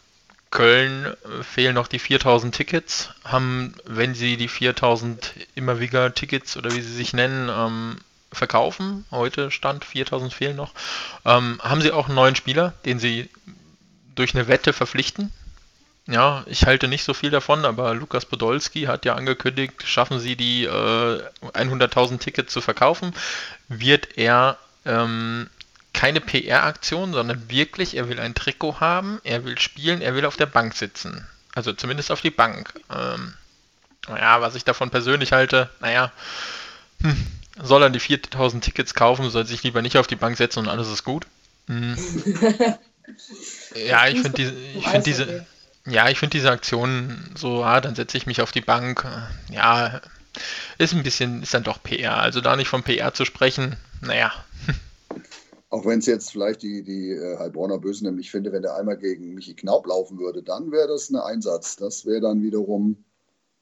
Köln 0.51 1.05
äh, 1.05 1.43
fehlen 1.43 1.73
noch 1.73 1.87
die 1.87 1.97
4000 1.97 2.53
Tickets, 2.53 3.09
haben, 3.25 3.73
wenn 3.85 4.13
sie 4.13 4.37
die 4.37 4.47
4000 4.47 5.33
immer 5.55 5.79
wieder 5.79 6.13
Tickets 6.13 6.55
oder 6.55 6.71
wie 6.71 6.81
sie 6.81 6.93
sich 6.93 7.13
nennen, 7.13 7.49
ähm, 7.49 7.97
verkaufen, 8.31 9.05
heute 9.09 9.49
stand 9.49 9.83
4000 9.83 10.31
fehlen 10.31 10.55
noch, 10.55 10.73
ähm, 11.25 11.59
haben 11.63 11.81
sie 11.81 11.91
auch 11.91 12.05
einen 12.05 12.15
neuen 12.15 12.35
Spieler, 12.35 12.73
den 12.85 12.99
sie 12.99 13.29
durch 14.13 14.35
eine 14.35 14.47
Wette 14.47 14.73
verpflichten. 14.73 15.31
Ja, 16.05 16.43
ich 16.47 16.65
halte 16.65 16.89
nicht 16.89 17.03
so 17.03 17.13
viel 17.13 17.29
davon, 17.29 17.63
aber 17.63 17.93
Lukas 17.95 18.25
Podolski 18.25 18.83
hat 18.83 19.05
ja 19.05 19.15
angekündigt, 19.15 19.83
schaffen 19.85 20.19
sie 20.19 20.35
die 20.35 20.65
äh, 20.65 20.67
100.000 20.67 22.19
Tickets 22.19 22.51
zu 22.51 22.59
verkaufen, 22.59 23.13
wird 23.69 24.17
er 24.17 24.57
ähm, 24.85 25.49
keine 25.93 26.19
PR-Aktion, 26.19 27.13
sondern 27.13 27.49
wirklich, 27.49 27.95
er 27.95 28.09
will 28.09 28.19
ein 28.19 28.35
Trikot 28.35 28.81
haben, 28.81 29.21
er 29.23 29.45
will 29.45 29.57
spielen, 29.59 30.01
er 30.01 30.15
will 30.15 30.25
auf 30.25 30.35
der 30.35 30.47
Bank 30.47 30.75
sitzen. 30.75 31.25
Also 31.55 31.71
zumindest 31.71 32.11
auf 32.11 32.19
die 32.19 32.31
Bank. 32.31 32.73
Ähm, 32.93 33.33
naja, 34.09 34.41
was 34.41 34.55
ich 34.55 34.65
davon 34.65 34.89
persönlich 34.89 35.31
halte, 35.31 35.69
naja, 35.79 36.11
hm, 37.01 37.15
soll 37.61 37.83
er 37.83 37.89
die 37.89 37.99
4000 37.99 38.63
Tickets 38.63 38.93
kaufen, 38.93 39.29
soll 39.29 39.45
sich 39.45 39.63
lieber 39.63 39.81
nicht 39.81 39.97
auf 39.97 40.07
die 40.07 40.15
Bank 40.17 40.35
setzen 40.35 40.59
und 40.59 40.67
alles 40.67 40.89
ist 40.89 41.05
gut. 41.05 41.27
Hm. 41.67 41.95
ja, 43.75 44.07
ich 44.07 44.19
finde 44.19 44.33
diese, 44.33 44.53
ich 44.75 44.87
finde 44.87 45.03
diese, 45.03 45.45
ja, 45.87 46.09
ich 46.09 46.19
finde 46.19 46.37
diese 46.37 46.51
Aktion 46.51 47.31
so, 47.35 47.63
ah, 47.63 47.81
dann 47.81 47.95
setze 47.95 48.17
ich 48.17 48.25
mich 48.25 48.41
auf 48.41 48.51
die 48.51 48.61
Bank. 48.61 49.05
Ja, 49.51 50.01
ist 50.77 50.93
ein 50.93 51.03
bisschen, 51.03 51.43
ist 51.43 51.53
dann 51.53 51.63
doch 51.63 51.81
PR. 51.81 52.17
Also 52.17 52.41
da 52.41 52.55
nicht 52.55 52.69
von 52.69 52.83
PR 52.83 53.13
zu 53.13 53.25
sprechen, 53.25 53.75
naja. 54.01 54.31
Auch 55.69 55.85
wenn 55.85 55.99
es 55.99 56.05
jetzt 56.05 56.31
vielleicht 56.31 56.61
die, 56.61 56.83
die 56.83 57.09
äh, 57.09 57.37
Heilbronner 57.39 57.79
Bösen 57.79 58.05
nämlich 58.05 58.29
finde, 58.29 58.51
wenn 58.51 58.61
der 58.61 58.75
einmal 58.75 58.97
gegen 58.97 59.33
Michi 59.33 59.55
Knaub 59.55 59.87
laufen 59.87 60.19
würde, 60.19 60.43
dann 60.43 60.71
wäre 60.71 60.87
das 60.87 61.09
ein 61.09 61.15
Einsatz. 61.15 61.75
Das 61.75 62.05
wäre 62.05 62.21
dann 62.21 62.43
wiederum 62.43 63.03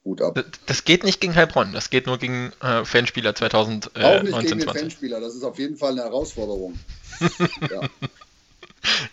Hut 0.04 0.22
ab. 0.22 0.36
Das, 0.36 0.46
das, 0.66 0.84
geht 0.84 1.04
nicht 1.04 1.22
gegen 1.22 1.36
Heilbronn, 1.36 1.74
das 1.74 1.90
geht 1.90 2.08
nur 2.08 2.18
gegen 2.18 2.52
äh, 2.62 2.84
Fanspieler 2.84 3.34
2019. 3.34 4.04
Auch 4.04 4.24
nicht 4.24 4.40
gegen 4.40 4.60
den 4.60 4.70
Fanspieler, 4.70 5.20
das 5.20 5.36
ist 5.36 5.44
auf 5.44 5.58
jeden 5.58 5.78
Fall 5.78 5.92
eine 5.94 6.02
Herausforderung. 6.02 6.78
ja. 7.70 7.82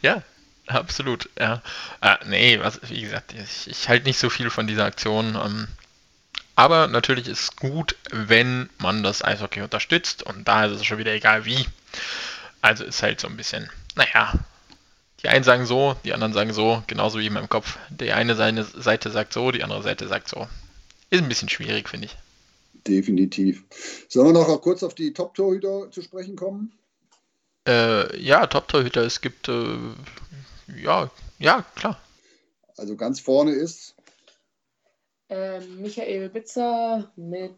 ja, 0.02 0.22
absolut. 0.68 1.28
Ja. 1.38 1.62
Äh, 2.00 2.16
nee, 2.26 2.58
was, 2.60 2.80
wie 2.88 3.00
gesagt, 3.00 3.34
ich, 3.34 3.68
ich 3.68 3.88
halte 3.88 4.06
nicht 4.06 4.18
so 4.18 4.30
viel 4.30 4.50
von 4.50 4.66
dieser 4.66 4.84
Aktion. 4.84 5.36
Ähm, 5.36 5.68
aber 6.56 6.88
natürlich 6.88 7.28
ist 7.28 7.40
es 7.40 7.56
gut, 7.56 7.96
wenn 8.10 8.68
man 8.78 9.02
das 9.02 9.22
Eishockey 9.22 9.60
unterstützt 9.62 10.22
und 10.22 10.46
da 10.48 10.66
ist 10.66 10.72
es 10.72 10.84
schon 10.84 10.98
wieder 10.98 11.12
egal 11.12 11.44
wie. 11.44 11.66
Also 12.60 12.84
ist 12.84 13.02
halt 13.02 13.20
so 13.20 13.28
ein 13.28 13.36
bisschen, 13.36 13.70
naja, 13.94 14.32
die 15.22 15.28
einen 15.28 15.44
sagen 15.44 15.66
so, 15.66 15.96
die 16.04 16.12
anderen 16.12 16.32
sagen 16.32 16.52
so, 16.52 16.82
genauso 16.86 17.18
wie 17.18 17.26
in 17.26 17.32
meinem 17.32 17.48
Kopf. 17.48 17.78
Die 17.90 18.12
eine 18.12 18.34
Seite 18.34 19.10
sagt 19.10 19.32
so, 19.32 19.50
die 19.50 19.62
andere 19.62 19.82
Seite 19.82 20.08
sagt 20.08 20.28
so. 20.28 20.46
Ist 21.10 21.22
ein 21.22 21.28
bisschen 21.28 21.48
schwierig, 21.48 21.88
finde 21.88 22.06
ich. 22.06 22.16
Definitiv. 22.86 23.64
Sollen 24.08 24.28
wir 24.28 24.32
noch 24.32 24.60
kurz 24.60 24.82
auf 24.82 24.94
die 24.94 25.12
Top-Torhüter 25.12 25.90
zu 25.90 26.02
sprechen 26.02 26.36
kommen? 26.36 26.72
Äh, 27.66 28.20
ja, 28.20 28.46
Top-Torhüter. 28.46 29.02
Es 29.02 29.20
gibt 29.20 29.48
äh, 29.48 29.76
ja, 30.76 31.10
ja, 31.38 31.64
klar. 31.74 31.98
Also 32.76 32.96
ganz 32.96 33.20
vorne 33.20 33.52
ist. 33.52 33.94
Ähm, 35.28 35.82
Michael 35.82 36.28
Bitzer 36.28 37.10
mit, 37.16 37.56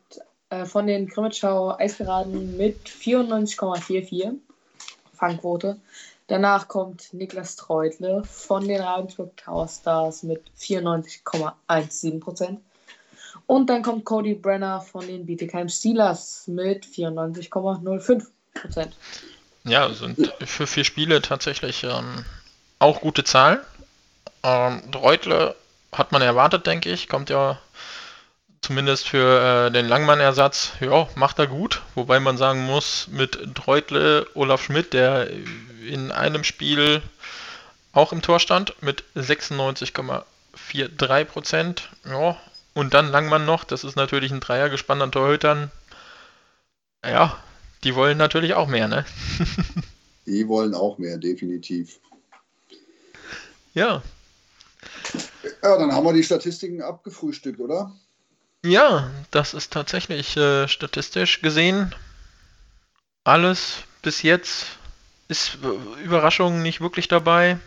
äh, 0.49 0.65
von 0.65 0.87
den 0.87 1.09
Grimmitschau 1.09 1.77
Eisgeraden 1.77 2.57
mit 2.57 2.89
94,44 2.89 4.39
Fangquote. 5.15 5.79
Danach 6.27 6.69
kommt 6.69 7.13
Niklas 7.13 7.57
Treutle 7.57 8.25
von 8.25 8.67
den 8.67 8.81
Ravensburg 8.81 9.37
Tower 9.37 9.69
Stars 9.69 10.23
mit 10.23 10.51
94,17%. 10.59 12.59
Und 13.47 13.69
dann 13.69 13.83
kommt 13.83 14.05
Cody 14.05 14.35
Brenner 14.35 14.81
von 14.81 15.07
den 15.07 15.27
Bietigheim 15.27 15.69
Steelers 15.69 16.47
mit 16.47 16.87
94,05%. 16.87 18.27
Prozent. 18.55 18.97
Ja, 19.65 19.93
sind 19.93 20.33
für 20.45 20.67
vier 20.67 20.85
Spiele 20.85 21.23
tatsächlich 21.23 21.85
ähm, 21.85 22.25
auch 22.81 23.01
gute 23.01 23.23
Zahlen. 23.23 23.61
Ähm, 24.43 24.83
Reutle 24.93 25.55
hat 25.93 26.11
man 26.11 26.23
erwartet, 26.23 26.67
denke 26.67 26.91
ich. 26.91 27.09
Kommt 27.09 27.31
ja 27.31 27.61
zumindest 28.63 29.09
für 29.09 29.67
äh, 29.67 29.71
den 29.71 29.87
Langmann-Ersatz, 29.87 30.73
ja, 30.81 31.09
macht 31.15 31.39
er 31.39 31.47
gut. 31.47 31.83
Wobei 31.95 32.21
man 32.21 32.37
sagen 32.37 32.65
muss, 32.65 33.09
mit 33.09 33.39
Dreutle, 33.55 34.27
Olaf 34.35 34.65
Schmidt, 34.65 34.93
der 34.93 35.31
in 35.87 36.11
einem 36.11 36.45
Spiel 36.45 37.03
auch 37.93 38.13
im 38.13 38.23
Tor 38.23 38.41
stand, 38.41 38.75
mit 38.83 39.05
96,43 39.17 41.25
Prozent. 41.25 41.89
Ja, 42.09 42.37
und 42.75 42.95
dann 42.95 43.11
Langmann 43.11 43.47
noch, 43.47 43.65
das 43.65 43.85
ist 43.85 43.97
natürlich 43.97 44.31
ein 44.31 44.41
Dreier 44.41 44.69
gespannt 44.69 45.03
an 45.03 45.13
Torhütern. 45.13 45.71
Ja, 47.05 47.37
die 47.83 47.95
wollen 47.95 48.19
natürlich 48.19 48.55
auch 48.55 48.69
mehr, 48.69 48.89
ne? 48.89 49.05
die 50.27 50.47
wollen 50.49 50.75
auch 50.75 50.99
mehr, 50.99 51.19
definitiv. 51.19 51.99
Ja. 53.75 54.03
Ja, 55.63 55.79
dann 55.79 55.93
haben 55.93 56.05
wir 56.05 56.13
die 56.13 56.25
Statistiken 56.25 56.83
abgefrühstückt, 56.83 57.61
oder? 57.61 57.93
Ja, 58.65 59.11
das 59.31 59.55
ist 59.55 59.73
tatsächlich 59.73 60.37
äh, 60.37 60.69
statistisch 60.69 61.41
gesehen 61.41 61.95
alles 63.25 63.85
bis 64.03 64.23
jetzt. 64.23 64.67
Ist 65.29 65.59
äh, 65.63 66.03
Überraschung 66.03 66.63
nicht 66.63 66.81
wirklich 66.81 67.09
dabei. 67.09 67.59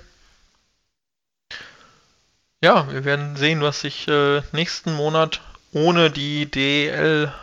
Ja, 2.61 2.91
wir 2.91 3.05
werden 3.05 3.35
sehen, 3.35 3.61
was 3.61 3.81
sich 3.81 4.07
äh, 4.07 4.41
nächsten 4.51 4.93
Monat 4.93 5.41
ohne 5.73 6.11
die 6.11 6.49
DL 6.49 7.33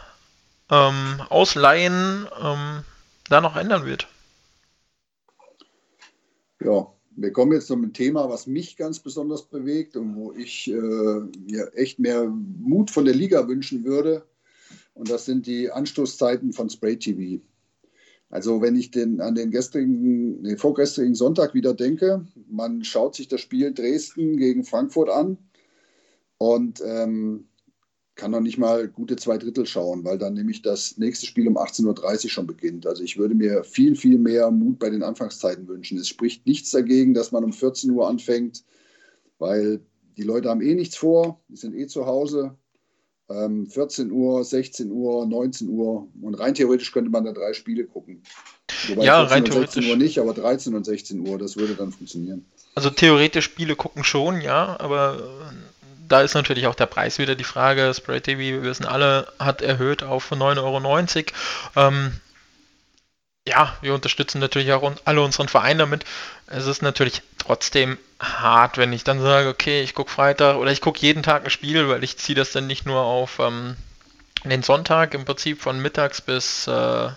ähm, 0.70 1.22
Ausleihen 1.28 2.28
ähm, 2.42 2.84
da 3.28 3.40
noch 3.40 3.56
ändern 3.56 3.84
wird. 3.84 4.06
Ja, 6.60 6.86
wir 7.20 7.32
kommen 7.32 7.52
jetzt 7.52 7.66
zu 7.66 7.74
einem 7.74 7.92
Thema, 7.92 8.30
was 8.30 8.46
mich 8.46 8.76
ganz 8.76 8.98
besonders 8.98 9.42
bewegt 9.42 9.96
und 9.96 10.16
wo 10.16 10.32
ich 10.32 10.70
äh, 10.70 10.72
mir 10.72 11.70
echt 11.74 11.98
mehr 11.98 12.26
Mut 12.26 12.90
von 12.90 13.04
der 13.04 13.14
Liga 13.14 13.46
wünschen 13.46 13.84
würde. 13.84 14.24
Und 14.94 15.10
das 15.10 15.26
sind 15.26 15.46
die 15.46 15.70
Anstoßzeiten 15.70 16.52
von 16.54 16.70
Spray 16.70 16.96
TV. 16.96 17.42
Also 18.30 18.62
wenn 18.62 18.74
ich 18.74 18.90
den, 18.90 19.20
an 19.20 19.34
den 19.34 19.50
gestrigen, 19.50 20.42
den 20.44 20.56
vorgestrigen 20.56 21.14
Sonntag 21.14 21.52
wieder 21.52 21.74
denke, 21.74 22.24
man 22.48 22.84
schaut 22.84 23.16
sich 23.16 23.28
das 23.28 23.42
Spiel 23.42 23.74
Dresden 23.74 24.36
gegen 24.38 24.64
Frankfurt 24.64 25.10
an 25.10 25.36
und 26.38 26.80
ähm, 26.82 27.49
kann 28.20 28.32
noch 28.32 28.40
nicht 28.40 28.58
mal 28.58 28.86
gute 28.86 29.16
zwei 29.16 29.38
Drittel 29.38 29.64
schauen, 29.64 30.04
weil 30.04 30.18
dann 30.18 30.34
nämlich 30.34 30.60
das 30.60 30.98
nächste 30.98 31.24
Spiel 31.24 31.48
um 31.48 31.56
18.30 31.56 32.24
Uhr 32.24 32.30
schon 32.30 32.46
beginnt. 32.46 32.86
Also 32.86 33.02
ich 33.02 33.16
würde 33.16 33.34
mir 33.34 33.64
viel, 33.64 33.96
viel 33.96 34.18
mehr 34.18 34.50
Mut 34.50 34.78
bei 34.78 34.90
den 34.90 35.02
Anfangszeiten 35.02 35.66
wünschen. 35.66 35.96
Es 35.96 36.08
spricht 36.08 36.46
nichts 36.46 36.70
dagegen, 36.70 37.14
dass 37.14 37.32
man 37.32 37.44
um 37.44 37.54
14 37.54 37.90
Uhr 37.90 38.06
anfängt, 38.06 38.62
weil 39.38 39.80
die 40.18 40.22
Leute 40.22 40.50
haben 40.50 40.60
eh 40.60 40.74
nichts 40.74 40.96
vor, 40.96 41.40
die 41.48 41.56
sind 41.56 41.74
eh 41.74 41.86
zu 41.86 42.04
Hause. 42.04 42.54
14 43.28 44.08
ähm, 44.08 44.12
Uhr, 44.12 44.44
16 44.44 44.90
Uhr, 44.90 45.24
19 45.24 45.68
Uhr 45.70 46.06
und 46.20 46.34
rein 46.34 46.52
theoretisch 46.52 46.92
könnte 46.92 47.10
man 47.10 47.24
da 47.24 47.32
drei 47.32 47.54
Spiele 47.54 47.84
gucken. 47.84 48.22
Wobei 48.88 49.04
ja, 49.04 49.22
rein 49.22 49.46
theoretisch. 49.46 49.76
16 49.76 49.90
Uhr 49.90 49.96
nicht, 49.96 50.18
aber 50.18 50.34
13 50.34 50.74
und 50.74 50.84
16 50.84 51.26
Uhr, 51.26 51.38
das 51.38 51.56
würde 51.56 51.74
dann 51.74 51.90
funktionieren. 51.90 52.44
Also 52.74 52.90
theoretisch 52.90 53.46
Spiele 53.46 53.76
gucken 53.76 54.04
schon, 54.04 54.42
ja, 54.42 54.78
aber 54.78 55.52
da 56.10 56.20
ist 56.22 56.34
natürlich 56.34 56.66
auch 56.66 56.74
der 56.74 56.86
Preis 56.86 57.18
wieder 57.18 57.36
die 57.36 57.44
Frage. 57.44 57.94
Spray 57.94 58.20
TV, 58.20 58.38
wir 58.40 58.62
wissen 58.62 58.84
alle, 58.84 59.32
hat 59.38 59.62
erhöht 59.62 60.02
auf 60.02 60.30
9,90 60.30 60.58
Euro. 60.58 61.88
Ähm, 61.88 62.20
ja, 63.46 63.76
wir 63.80 63.94
unterstützen 63.94 64.40
natürlich 64.40 64.72
auch 64.72 64.92
alle 65.04 65.22
unseren 65.22 65.48
Verein 65.48 65.78
damit. 65.78 66.04
Es 66.46 66.66
ist 66.66 66.82
natürlich 66.82 67.22
trotzdem 67.38 67.96
hart, 68.20 68.76
wenn 68.76 68.92
ich 68.92 69.04
dann 69.04 69.20
sage, 69.20 69.48
okay, 69.48 69.82
ich 69.82 69.94
gucke 69.94 70.10
Freitag 70.10 70.56
oder 70.56 70.72
ich 70.72 70.80
gucke 70.80 71.00
jeden 71.00 71.22
Tag 71.22 71.44
ein 71.44 71.50
Spiel, 71.50 71.88
weil 71.88 72.04
ich 72.04 72.18
ziehe 72.18 72.36
das 72.36 72.52
dann 72.52 72.66
nicht 72.66 72.86
nur 72.86 73.00
auf 73.00 73.38
ähm, 73.38 73.76
den 74.44 74.62
Sonntag 74.62 75.14
im 75.14 75.24
Prinzip 75.24 75.62
von 75.62 75.80
mittags 75.80 76.20
bis 76.20 76.66
äh, 76.66 77.08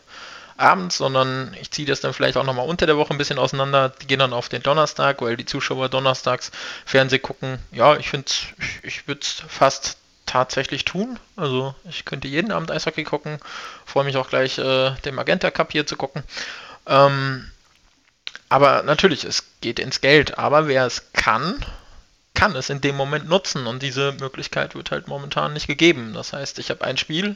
abends, 0.57 0.97
sondern 0.97 1.55
ich 1.59 1.71
ziehe 1.71 1.87
das 1.87 2.01
dann 2.01 2.13
vielleicht 2.13 2.37
auch 2.37 2.43
nochmal 2.43 2.67
unter 2.67 2.85
der 2.85 2.97
Woche 2.97 3.13
ein 3.13 3.17
bisschen 3.17 3.39
auseinander. 3.39 3.89
Die 3.89 4.07
gehen 4.07 4.19
dann 4.19 4.33
auf 4.33 4.49
den 4.49 4.63
Donnerstag, 4.63 5.21
weil 5.21 5.37
die 5.37 5.45
Zuschauer 5.45 5.89
donnerstags 5.89 6.51
Fernsehen 6.85 7.21
gucken. 7.21 7.59
Ja, 7.71 7.97
ich 7.97 8.09
finde 8.09 8.27
ich, 8.29 8.83
ich 8.83 9.07
würde 9.07 9.21
es 9.21 9.43
fast 9.47 9.97
tatsächlich 10.25 10.85
tun. 10.85 11.19
Also 11.35 11.75
ich 11.89 12.05
könnte 12.05 12.27
jeden 12.27 12.51
Abend 12.51 12.71
Eishockey 12.71 13.03
gucken. 13.03 13.39
Freue 13.85 14.05
mich 14.05 14.17
auch 14.17 14.29
gleich, 14.29 14.57
äh, 14.57 14.91
den 15.05 15.15
Magenta 15.15 15.51
Cup 15.51 15.71
hier 15.71 15.85
zu 15.85 15.95
gucken. 15.95 16.23
Ähm, 16.87 17.49
aber 18.49 18.83
natürlich, 18.83 19.23
es 19.23 19.45
geht 19.61 19.79
ins 19.79 20.01
Geld. 20.01 20.37
Aber 20.37 20.67
wer 20.67 20.85
es 20.85 21.11
kann, 21.13 21.65
kann 22.33 22.55
es 22.55 22.69
in 22.69 22.81
dem 22.81 22.95
Moment 22.95 23.27
nutzen. 23.27 23.67
Und 23.67 23.83
diese 23.83 24.13
Möglichkeit 24.13 24.75
wird 24.75 24.91
halt 24.91 25.07
momentan 25.07 25.53
nicht 25.53 25.67
gegeben. 25.67 26.13
Das 26.13 26.33
heißt, 26.33 26.59
ich 26.59 26.69
habe 26.69 26.83
ein 26.83 26.97
Spiel, 26.97 27.35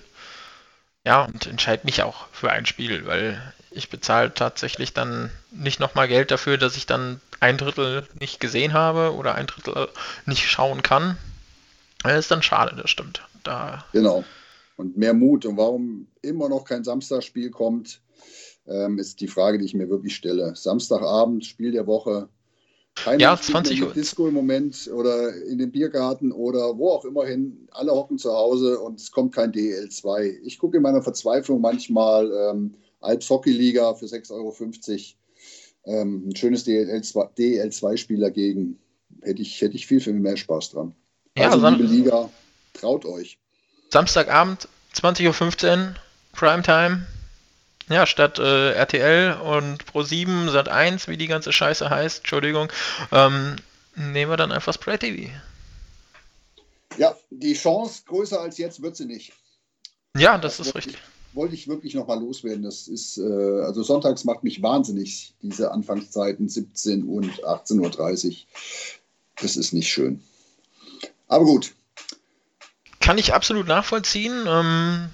ja, 1.08 1.24
und 1.24 1.48
entscheide 1.48 1.86
mich 1.86 2.04
auch 2.04 2.28
für 2.34 2.52
ein 2.52 2.66
Spiel, 2.66 3.06
weil 3.06 3.42
ich 3.72 3.90
bezahle 3.90 4.34
tatsächlich 4.34 4.92
dann 4.92 5.32
nicht 5.52 5.80
nochmal 5.80 6.10
Geld 6.10 6.32
dafür, 6.32 6.58
dass 6.58 6.76
ich 6.76 6.86
dann 6.86 7.22
ein 7.40 7.58
Drittel 7.58 8.06
nicht 8.20 8.42
gesehen 8.42 8.74
habe 8.74 9.16
oder 9.16 9.34
ein 9.36 9.48
Drittel 9.48 9.88
nicht 10.26 10.50
schauen 10.50 10.82
kann. 10.82 11.18
Das 12.04 12.20
ist 12.20 12.32
dann 12.32 12.44
schade, 12.44 12.76
das 12.76 12.90
stimmt. 12.90 13.22
Da 13.46 13.86
genau. 13.94 14.26
Und 14.76 14.98
mehr 14.98 15.14
Mut. 15.14 15.46
Und 15.46 15.56
warum 15.56 16.08
immer 16.22 16.50
noch 16.50 16.66
kein 16.66 16.84
Samstagspiel 16.84 17.52
kommt, 17.52 18.02
ähm, 18.68 19.00
ist 19.00 19.22
die 19.22 19.30
Frage, 19.30 19.60
die 19.60 19.66
ich 19.66 19.74
mir 19.74 19.90
wirklich 19.90 20.14
stelle. 20.14 20.58
Samstagabend, 20.58 21.46
Spiel 21.46 21.72
der 21.72 21.88
Woche, 21.88 22.28
keiner 23.04 23.22
ja, 23.22 23.40
20 23.40 23.84
Uhr. 23.84 23.94
Disco 23.94 24.28
im 24.28 24.34
Moment 24.34 24.90
oder 24.94 25.34
in 25.46 25.58
den 25.58 25.72
Biergarten 25.72 26.32
oder 26.32 26.78
wo 26.78 26.90
auch 26.90 27.06
immer 27.06 27.26
hin. 27.26 27.68
Alle 27.72 27.92
hocken 27.92 28.18
zu 28.18 28.32
Hause 28.34 28.80
und 28.80 29.00
es 29.00 29.12
kommt 29.12 29.34
kein 29.34 29.52
DL2. 29.52 30.40
Ich 30.44 30.60
gucke 30.60 30.78
in 30.78 30.84
meiner 30.84 31.02
Verzweiflung 31.02 31.62
manchmal 31.62 32.32
ähm, 32.32 32.76
Alps 33.02 33.30
Hockey 33.30 33.52
Liga 33.52 33.94
für 33.94 34.06
6,50 34.06 34.32
Euro. 34.34 34.56
Ähm, 35.86 36.30
ein 36.30 36.36
schönes 36.36 36.66
DL2-Spiel 36.66 38.20
dagegen. 38.20 38.80
Hätte 39.22 39.42
ich, 39.42 39.62
hätte 39.62 39.76
ich 39.76 39.88
viel, 39.88 40.02
viel 40.02 40.14
mehr 40.14 40.38
Spaß 40.38 40.72
dran. 40.72 40.94
Ja, 41.38 41.52
also, 41.52 41.68
liebe 41.70 41.84
Liga, 41.84 42.30
traut 42.74 43.06
euch. 43.06 43.38
Samstagabend, 43.90 44.68
20.15 44.96 45.78
Uhr, 45.78 45.96
Primetime. 46.34 47.06
Ja, 47.90 48.06
statt 48.06 48.38
äh, 48.38 48.72
RTL 48.74 49.40
und 49.40 49.86
Pro7, 49.86 50.50
Sat1, 50.50 51.08
wie 51.08 51.18
die 51.18 51.28
ganze 51.28 51.54
Scheiße 51.54 51.90
heißt, 51.90 52.20
Entschuldigung, 52.20 52.70
ähm, 53.12 53.56
nehmen 53.96 54.32
wir 54.32 54.38
dann 54.38 54.52
einfach 54.52 54.74
Spray 54.74 54.98
TV. 54.98 55.32
Ja, 56.98 57.16
die 57.30 57.54
Chance 57.54 58.04
größer 58.06 58.42
als 58.42 58.58
jetzt 58.58 58.82
wird 58.82 58.98
sie 58.98 59.06
nicht. 59.06 59.32
Ja, 60.18 60.38
das, 60.38 60.58
das 60.58 60.68
ist 60.68 60.76
richtig. 60.76 60.96
Ich, 60.96 61.36
wollte 61.36 61.54
ich 61.54 61.68
wirklich 61.68 61.94
nochmal 61.94 62.20
loswerden. 62.20 62.64
Das 62.64 62.88
ist, 62.88 63.18
äh, 63.20 63.62
also 63.62 63.84
sonntags 63.84 64.26
macht 64.26 64.44
mich 64.44 64.62
wahnsinnig, 64.62 65.34
diese 65.42 65.72
Anfangszeiten 65.72 66.50
17 66.50 67.04
und 67.04 67.44
18.30 67.44 68.28
Uhr. 68.28 68.36
Das 69.40 69.56
ist 69.56 69.72
nicht 69.72 69.90
schön. 69.90 70.24
Aber 71.28 71.46
gut. 71.46 71.74
Kann 73.00 73.18
ich 73.18 73.34
absolut 73.34 73.68
nachvollziehen. 73.68 74.46
Ähm, 74.48 75.10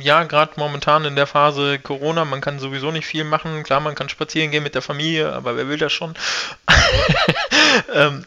ja, 0.00 0.24
gerade 0.24 0.52
momentan 0.56 1.04
in 1.04 1.16
der 1.16 1.26
Phase 1.26 1.78
Corona, 1.78 2.24
man 2.24 2.40
kann 2.40 2.58
sowieso 2.58 2.90
nicht 2.90 3.06
viel 3.06 3.24
machen. 3.24 3.62
Klar, 3.62 3.80
man 3.80 3.94
kann 3.94 4.08
spazieren 4.08 4.50
gehen 4.50 4.62
mit 4.62 4.74
der 4.74 4.82
Familie, 4.82 5.32
aber 5.32 5.56
wer 5.56 5.68
will 5.68 5.78
das 5.78 5.92
schon? 5.92 6.14
ähm, 7.92 8.24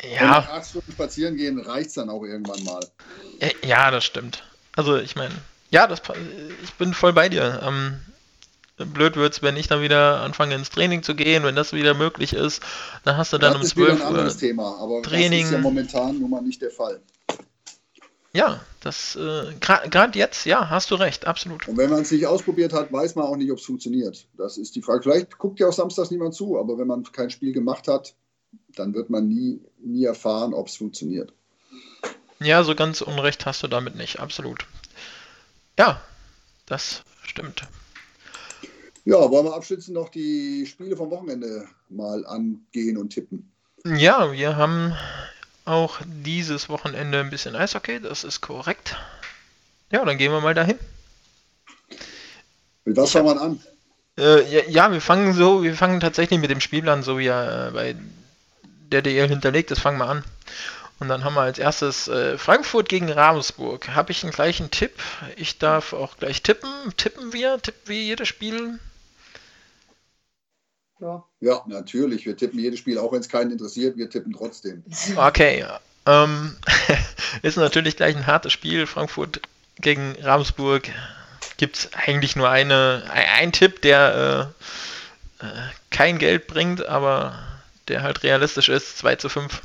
äh, 0.00 0.14
ja. 0.14 0.26
nach 0.26 0.48
acht 0.48 0.68
Stunden 0.68 0.92
spazieren 0.92 1.36
gehen 1.36 1.58
reicht 1.58 1.88
es 1.88 1.94
dann 1.94 2.10
auch 2.10 2.22
irgendwann 2.22 2.62
mal. 2.64 2.80
Ja, 3.64 3.90
das 3.90 4.04
stimmt. 4.04 4.44
Also 4.74 4.96
ich 4.96 5.16
meine, 5.16 5.34
ja, 5.70 5.86
das, 5.86 6.02
ich 6.62 6.72
bin 6.74 6.94
voll 6.94 7.12
bei 7.12 7.28
dir. 7.28 7.60
Ähm, 7.62 8.00
blöd 8.76 9.16
wird 9.16 9.34
es, 9.34 9.42
wenn 9.42 9.56
ich 9.56 9.68
dann 9.68 9.82
wieder 9.82 10.20
anfange 10.20 10.54
ins 10.54 10.70
Training 10.70 11.02
zu 11.02 11.14
gehen, 11.14 11.44
wenn 11.44 11.54
das 11.54 11.72
wieder 11.72 11.94
möglich 11.94 12.32
ist, 12.32 12.62
dann 13.04 13.16
hast 13.16 13.32
du 13.32 13.38
dann 13.38 13.54
das 13.54 13.62
um 13.62 13.68
12 13.68 14.10
Uhr 14.10 14.38
Thema, 14.38 14.78
aber 14.78 15.02
Training. 15.02 15.42
Das 15.42 15.50
ist 15.50 15.56
ja 15.56 15.60
momentan 15.60 16.18
nun 16.18 16.30
mal 16.30 16.42
nicht 16.42 16.62
der 16.62 16.70
Fall. 16.70 17.00
Ja, 18.32 18.60
das 18.82 19.16
äh, 19.16 19.54
gerade 19.60 20.18
jetzt, 20.18 20.44
ja, 20.44 20.68
hast 20.68 20.90
du 20.90 20.96
recht, 20.96 21.26
absolut. 21.26 21.68
Und 21.68 21.76
wenn 21.76 21.90
man 21.90 22.02
es 22.02 22.10
nicht 22.10 22.26
ausprobiert 22.26 22.72
hat, 22.72 22.92
weiß 22.92 23.14
man 23.14 23.26
auch 23.26 23.36
nicht, 23.36 23.50
ob 23.52 23.58
es 23.58 23.64
funktioniert. 23.64 24.26
Das 24.36 24.58
ist 24.58 24.74
die 24.74 24.82
Frage. 24.82 25.02
Vielleicht 25.02 25.38
guckt 25.38 25.60
ja 25.60 25.68
auch 25.68 25.72
samstags 25.72 26.10
niemand 26.10 26.34
zu, 26.34 26.58
aber 26.58 26.78
wenn 26.78 26.88
man 26.88 27.04
kein 27.04 27.30
Spiel 27.30 27.52
gemacht 27.52 27.86
hat, 27.86 28.14
dann 28.74 28.92
wird 28.94 29.08
man 29.08 29.28
nie, 29.28 29.60
nie 29.78 30.04
erfahren, 30.04 30.52
ob 30.52 30.66
es 30.66 30.76
funktioniert. 30.76 31.32
Ja, 32.40 32.64
so 32.64 32.74
ganz 32.74 33.02
unrecht 33.02 33.46
hast 33.46 33.62
du 33.62 33.68
damit 33.68 33.94
nicht, 33.94 34.18
absolut. 34.18 34.66
Ja, 35.78 36.02
das 36.66 37.02
stimmt. 37.22 37.62
Ja, 39.04 39.30
wollen 39.30 39.46
wir 39.46 39.54
abschließend 39.54 39.94
noch 39.94 40.08
die 40.08 40.66
Spiele 40.66 40.96
vom 40.96 41.10
Wochenende 41.10 41.68
mal 41.88 42.26
angehen 42.26 42.96
und 42.96 43.10
tippen? 43.10 43.52
Ja, 43.84 44.32
wir 44.32 44.56
haben 44.56 44.94
auch 45.64 46.00
dieses 46.04 46.68
Wochenende 46.68 47.20
ein 47.20 47.30
bisschen 47.30 47.56
Eishockey, 47.56 48.00
das 48.00 48.24
ist 48.24 48.40
korrekt. 48.40 48.96
Ja, 49.90 50.04
dann 50.04 50.18
gehen 50.18 50.32
wir 50.32 50.40
mal 50.40 50.54
dahin. 50.54 50.78
Mit 52.84 52.96
was 52.96 53.12
fangen 53.12 53.26
wir 53.26 53.40
an? 53.40 53.60
Äh, 54.18 54.42
ja, 54.50 54.62
ja, 54.68 54.92
wir 54.92 55.00
fangen 55.00 55.34
so, 55.34 55.62
wir 55.62 55.74
fangen 55.74 56.00
tatsächlich 56.00 56.40
mit 56.40 56.50
dem 56.50 56.60
Spielplan, 56.60 57.02
so 57.02 57.18
wie 57.18 57.26
er 57.26 57.68
äh, 57.68 57.70
bei 57.70 57.96
der 58.90 59.02
DL 59.02 59.28
hinterlegt 59.28 59.70
ist, 59.70 59.80
fangen 59.80 59.98
wir 59.98 60.08
an. 60.08 60.24
Und 60.98 61.08
dann 61.08 61.24
haben 61.24 61.34
wir 61.34 61.40
als 61.40 61.58
erstes 61.58 62.08
äh, 62.08 62.38
Frankfurt 62.38 62.88
gegen 62.88 63.10
Ravensburg. 63.10 63.88
Habe 63.88 64.12
ich 64.12 64.22
einen 64.22 64.32
gleichen 64.32 64.70
Tipp? 64.70 65.02
Ich 65.36 65.58
darf 65.58 65.92
auch 65.92 66.16
gleich 66.16 66.42
tippen. 66.42 66.70
Tippen 66.96 67.32
wir? 67.32 67.60
Tippen 67.60 67.88
wir 67.88 68.00
jedes 68.00 68.28
Spiel? 68.28 68.78
Ja. 71.02 71.24
ja, 71.40 71.64
natürlich. 71.66 72.24
Wir 72.26 72.36
tippen 72.36 72.60
jedes 72.60 72.78
Spiel, 72.78 72.96
auch 72.96 73.10
wenn 73.10 73.18
es 73.18 73.28
keinen 73.28 73.50
interessiert. 73.50 73.96
Wir 73.96 74.08
tippen 74.08 74.32
trotzdem. 74.32 74.84
Okay. 75.16 75.66
Ähm, 76.06 76.56
ist 77.42 77.56
natürlich 77.56 77.96
gleich 77.96 78.16
ein 78.16 78.26
hartes 78.26 78.52
Spiel. 78.52 78.86
Frankfurt 78.86 79.40
gegen 79.80 80.14
Ravensburg. 80.20 80.88
Gibt 81.56 81.76
es 81.76 81.90
eigentlich 81.92 82.36
nur 82.36 82.48
eine, 82.48 83.02
ein, 83.12 83.50
Tipp, 83.50 83.82
der 83.82 84.52
äh, 85.40 85.44
äh, 85.44 85.50
kein 85.90 86.18
Geld 86.18 86.46
bringt, 86.46 86.86
aber 86.86 87.36
der 87.88 88.02
halt 88.02 88.22
realistisch 88.22 88.68
ist. 88.68 88.98
2 88.98 89.16
zu 89.16 89.28
5. 89.28 89.60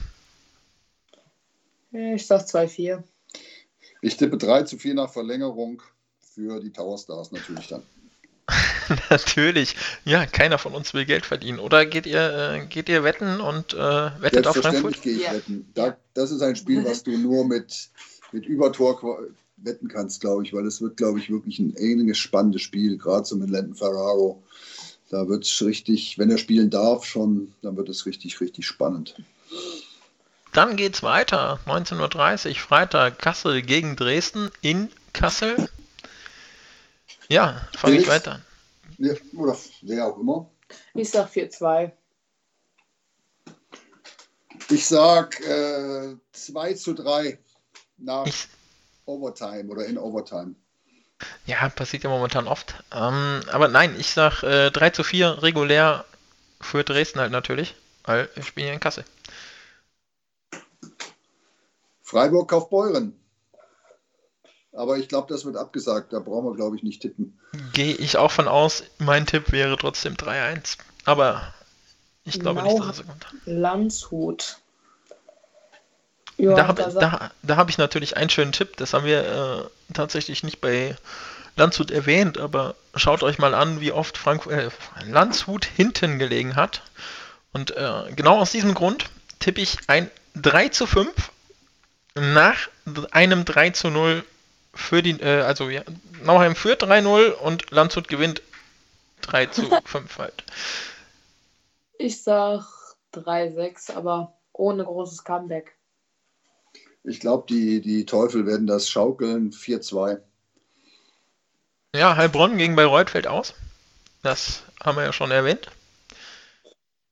Ich 1.91 2.25
sag 2.25 2.41
2-4. 2.41 3.03
Ich 4.01 4.17
tippe 4.17 4.37
3 4.37 4.63
zu 4.63 4.77
4 4.77 4.95
nach 4.95 5.13
Verlängerung 5.13 5.83
für 6.19 6.59
die 6.59 6.71
Tower 6.71 6.97
Stars 6.97 7.31
natürlich 7.31 7.67
dann. 7.67 7.83
natürlich. 9.09 9.75
Ja, 10.05 10.25
keiner 10.25 10.57
von 10.57 10.73
uns 10.73 10.93
will 10.93 11.05
Geld 11.05 11.25
verdienen. 11.25 11.59
Oder 11.59 11.85
geht 11.85 12.05
ihr, 12.05 12.53
äh, 12.55 12.65
geht 12.65 12.89
ihr 12.89 13.03
wetten 13.03 13.39
und 13.41 13.73
äh, 13.73 13.77
wettet 14.21 14.47
auf 14.47 14.57
Frankfurt? 14.57 15.01
gehe 15.01 15.15
ich 15.15 15.23
ja. 15.23 15.33
wetten. 15.33 15.69
Da, 15.73 15.97
das 16.13 16.31
ist 16.31 16.41
ein 16.41 16.55
Spiel, 16.55 16.83
was 16.85 17.03
du 17.03 17.17
nur 17.17 17.45
mit, 17.45 17.89
mit 18.31 18.45
Übertor 18.45 19.19
wetten 19.57 19.87
kannst, 19.87 20.21
glaube 20.21 20.43
ich, 20.43 20.53
weil 20.53 20.65
es 20.65 20.81
wird, 20.81 20.97
glaube 20.97 21.19
ich, 21.19 21.29
wirklich 21.29 21.59
ein 21.59 21.75
ähnliches 21.75 22.17
spannendes 22.19 22.61
Spiel, 22.61 22.97
gerade 22.97 23.25
so 23.25 23.35
mit 23.35 23.49
Lenton 23.49 23.75
Ferraro. 23.75 24.43
Da 25.09 25.27
wird 25.27 25.45
es 25.45 25.61
richtig, 25.61 26.17
wenn 26.17 26.29
er 26.29 26.37
spielen 26.37 26.69
darf 26.69 27.05
schon, 27.05 27.53
dann 27.61 27.77
wird 27.77 27.89
es 27.89 28.05
richtig, 28.05 28.39
richtig 28.41 28.67
spannend. 28.67 29.15
Dann 30.51 30.75
geht 30.75 30.95
es 30.95 31.03
weiter. 31.03 31.59
19.30 31.65 32.49
Uhr, 32.49 32.55
Freitag, 32.55 33.19
Kassel 33.19 33.61
gegen 33.61 33.95
Dresden 33.95 34.49
in 34.61 34.89
Kassel. 35.13 35.69
Ja, 37.29 37.67
fange 37.77 37.97
ich 37.97 38.07
weiter. 38.07 38.41
Ja, 38.97 39.13
oder 39.35 39.57
wer 39.81 40.07
auch 40.07 40.17
immer. 40.17 40.49
Ich 40.93 41.09
sag 41.09 41.29
4-2. 41.29 41.91
Ich 44.69 44.85
sag 44.85 45.39
äh, 45.41 46.15
2 46.31 46.73
zu 46.73 46.93
3 46.93 47.37
nach 47.97 48.25
ich, 48.25 48.47
Overtime 49.05 49.69
oder 49.69 49.85
in 49.85 49.97
Overtime. 49.97 50.55
Ja, 51.45 51.69
passiert 51.69 52.03
ja 52.03 52.09
momentan 52.09 52.47
oft. 52.47 52.75
Ähm, 52.91 53.41
aber 53.51 53.67
nein, 53.67 53.95
ich 53.99 54.11
sag 54.11 54.43
äh, 54.43 54.71
3 54.71 54.89
zu 54.91 55.03
4 55.03 55.41
regulär 55.41 56.05
für 56.59 56.83
Dresden 56.83 57.19
halt 57.19 57.31
natürlich, 57.31 57.75
weil 58.03 58.29
wir 58.33 58.43
spielen 58.43 58.67
ja 58.67 58.73
in 58.73 58.79
Kassel. 58.79 59.05
Freiburg 62.01 62.49
kauft 62.49 62.69
Beuren. 62.69 63.19
Aber 64.77 64.97
ich 64.97 65.09
glaube, 65.09 65.27
das 65.33 65.43
wird 65.43 65.57
abgesagt. 65.57 66.13
Da 66.13 66.19
brauchen 66.19 66.45
wir, 66.45 66.55
glaube 66.55 66.75
ich, 66.75 66.83
nicht 66.83 67.01
tippen. 67.01 67.37
Gehe 67.73 67.95
ich 67.95 68.17
auch 68.17 68.31
von 68.31 68.47
aus. 68.47 68.83
Mein 68.99 69.25
Tipp 69.25 69.51
wäre 69.51 69.75
trotzdem 69.75 70.13
3-1. 70.13 70.77
Aber 71.03 71.51
ich 72.23 72.39
glaube 72.39 72.61
genau. 72.61 72.73
nicht, 72.73 72.87
dass 72.87 72.99
es 72.99 73.07
kommt. 73.07 73.25
Landshut. 73.45 74.59
Ja, 76.37 76.53
da 76.53 76.67
habe 76.67 76.93
da, 76.93 77.31
da 77.41 77.55
hab 77.57 77.69
ich 77.69 77.79
natürlich 77.79 78.17
einen 78.17 78.29
schönen 78.29 78.51
Tipp. 78.51 78.77
Das 78.77 78.93
haben 78.93 79.05
wir 79.05 79.69
äh, 79.89 79.93
tatsächlich 79.95 80.43
nicht 80.43 80.61
bei 80.61 80.95
Landshut 81.55 81.89
erwähnt. 81.89 82.37
Aber 82.37 82.75
schaut 82.95 83.23
euch 83.23 83.39
mal 83.39 83.55
an, 83.55 83.81
wie 83.81 83.91
oft 83.91 84.15
Frank 84.15 84.45
äh, 84.45 84.69
Landshut 85.07 85.65
hinten 85.65 86.19
gelegen 86.19 86.55
hat. 86.55 86.83
Und 87.51 87.75
äh, 87.75 88.11
genau 88.15 88.37
aus 88.37 88.51
diesem 88.51 88.75
Grund 88.75 89.05
tippe 89.39 89.59
ich 89.59 89.77
ein 89.87 90.11
3 90.35 90.69
zu 90.69 90.85
5 90.85 91.31
nach 92.13 92.69
einem 93.11 93.43
3 93.43 93.71
zu 93.71 93.89
0 93.89 94.23
für 94.73 95.01
die, 95.01 95.19
äh, 95.19 95.41
also 95.41 95.69
ja, 95.69 95.83
Nauheim 96.23 96.55
führt 96.55 96.83
3-0 96.83 97.31
und 97.31 97.71
Landshut 97.71 98.07
gewinnt 98.07 98.41
3 99.21 99.47
zu 99.47 99.63
5 99.85 100.17
halt. 100.17 100.43
Ich 101.97 102.23
sag 102.23 102.63
3-6, 103.13 103.93
aber 103.93 104.37
ohne 104.53 104.83
großes 104.83 105.23
Comeback. 105.23 105.75
Ich 107.03 107.19
glaube, 107.19 107.45
die, 107.49 107.81
die 107.81 108.05
Teufel 108.05 108.45
werden 108.45 108.67
das 108.67 108.89
schaukeln 108.89 109.51
4-2. 109.51 110.19
Ja, 111.95 112.15
Heilbronn 112.15 112.57
gegen 112.57 112.75
Bayreuth 112.75 113.11
fällt 113.11 113.27
aus. 113.27 113.53
Das 114.23 114.63
haben 114.83 114.97
wir 114.97 115.05
ja 115.05 115.13
schon 115.13 115.31
erwähnt. 115.31 115.71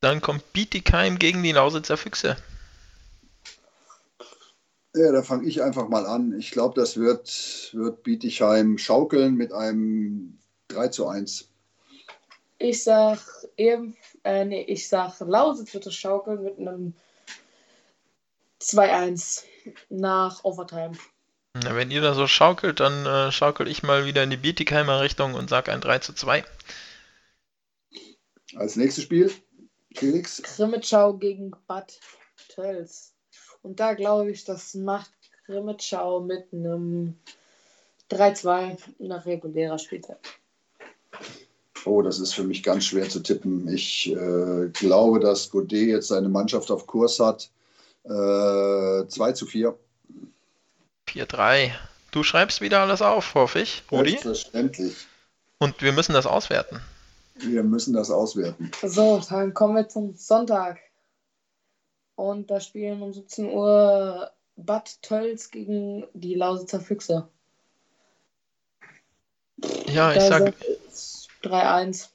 Dann 0.01 0.21
kommt 0.21 0.53
Bietigheim 0.53 1.17
gegen 1.17 1.41
die 1.41 1.53
Lausitzer 1.53 1.97
Füchse. 1.97 2.35
Ja, 4.95 5.12
da 5.12 5.23
fange 5.23 5.47
ich 5.47 5.62
einfach 5.62 5.89
mal 5.89 6.05
an. 6.05 6.38
Ich 6.39 6.51
glaube, 6.51 6.79
das 6.79 6.95
wird, 6.95 7.69
wird 7.73 8.03
Bietigheim 8.03 8.77
schaukeln 8.77 9.36
mit 9.36 9.51
einem 9.51 10.39
3 10.69 10.88
zu 10.88 11.08
1. 11.08 11.49
Ich 12.60 12.84
sag 12.84 13.19
eben, 13.58 13.97
äh, 14.23 14.45
nee, 14.45 14.63
ich 14.63 14.88
sag 14.88 15.19
Lausitz 15.19 15.73
wird 15.73 15.86
es 15.88 15.95
schaukeln 15.95 16.43
mit 16.43 16.58
einem 16.58 16.93
2-1 18.62 19.43
nach 19.89 20.45
Overtime. 20.45 20.93
Na, 21.55 21.75
wenn 21.75 21.91
ihr 21.91 22.01
da 22.01 22.13
so 22.13 22.27
schaukelt, 22.27 22.79
dann 22.79 23.05
äh, 23.05 23.31
schaukel 23.34 23.67
ich 23.67 23.84
mal 23.84 24.05
wieder 24.05 24.23
in 24.23 24.29
die 24.29 24.38
Bietigheimer 24.38 25.01
Richtung 25.01 25.34
und 25.34 25.49
sag 25.49 25.67
ein 25.67 25.81
3 25.81 25.99
zu 25.99 26.13
2. 26.13 26.45
Als 28.55 28.77
nächstes 28.77 29.03
Spiel, 29.03 29.29
Felix. 29.93 30.41
Krimitschau 30.41 31.17
gegen 31.17 31.51
Bad 31.67 31.99
Tölz. 32.47 33.14
Und 33.65 33.80
da 33.80 33.95
glaube 33.95 34.30
ich, 34.30 34.45
das 34.45 34.75
macht 34.75 35.10
Grimmitschau 35.47 36.19
mit 36.19 36.45
einem 36.54 37.15
3-2 38.12 38.78
nach 38.99 39.25
regulärer 39.25 39.80
Spielzeit. 39.80 40.19
Oh, 41.84 42.04
das 42.04 42.19
ist 42.19 42.34
für 42.34 42.43
mich 42.43 42.62
ganz 42.62 42.86
schwer 42.86 43.10
zu 43.10 43.21
tippen. 43.21 43.67
Ich 43.67 44.12
äh, 44.12 44.69
glaube, 44.71 45.19
dass 45.19 45.49
Godet 45.49 45.88
jetzt 45.88 46.10
seine 46.10 46.30
Mannschaft 46.30 46.69
auf 46.69 46.86
Kurs 46.86 47.19
hat. 47.19 47.49
Äh, 48.04 49.08
2 49.08 49.32
zu 49.34 49.47
4. 49.47 49.75
4-3. 51.08 51.71
Du 52.12 52.21
schreibst 52.21 52.62
wieder 52.62 52.82
alles 52.82 53.01
auf, 53.01 53.34
hoffe 53.34 53.62
ich, 53.62 53.82
Rudi. 53.91 54.12
Selbstverständlich. 54.12 54.95
Und 55.58 55.82
wir 55.82 55.91
müssen 55.91 56.13
das 56.13 56.28
auswerten. 56.28 56.82
Wir 57.38 57.63
müssen 57.63 57.95
das 57.95 58.12
auswerten. 58.12 58.69
So, 58.84 59.23
dann 59.28 59.56
kommen 59.56 59.75
wir 59.75 59.89
zum 59.89 60.15
Sonntag. 60.15 60.78
Und 62.15 62.49
da 62.49 62.60
spielen 62.60 63.01
um 63.01 63.13
17 63.13 63.49
Uhr 63.51 64.32
Bad 64.56 65.01
Tölz 65.01 65.51
gegen 65.51 66.06
die 66.13 66.36
Lausitzer 66.36 66.80
Füchse. 66.80 67.28
Ja, 69.88 70.13
ich 70.13 70.21
sag. 70.21 70.54
3-1. 71.43 72.10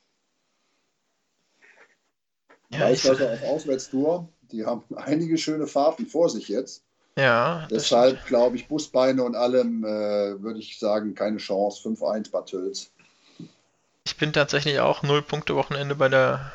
Ja, 2.70 2.90
ich 2.90 3.02
sag 3.02 3.20
auf 3.20 3.42
Auswärtstour. 3.42 4.28
Die 4.52 4.64
haben 4.64 4.84
einige 4.96 5.38
schöne 5.38 5.66
Fahrten 5.66 6.06
vor 6.06 6.28
sich 6.28 6.48
jetzt. 6.48 6.82
Ja. 7.16 7.66
Deshalb 7.70 8.26
glaube 8.26 8.56
ich, 8.56 8.68
Busbeine 8.68 9.22
und 9.22 9.36
allem 9.36 9.84
äh, 9.84 10.42
würde 10.42 10.58
ich 10.58 10.78
sagen, 10.78 11.14
keine 11.14 11.38
Chance. 11.38 11.88
5-1 11.88 12.30
Bad 12.30 12.46
Tölz. 12.48 12.90
Ich 14.04 14.16
bin 14.16 14.32
tatsächlich 14.32 14.80
auch 14.80 15.02
0 15.02 15.22
Punkte 15.22 15.54
Wochenende 15.54 15.94
bei 15.94 16.08
der 16.08 16.50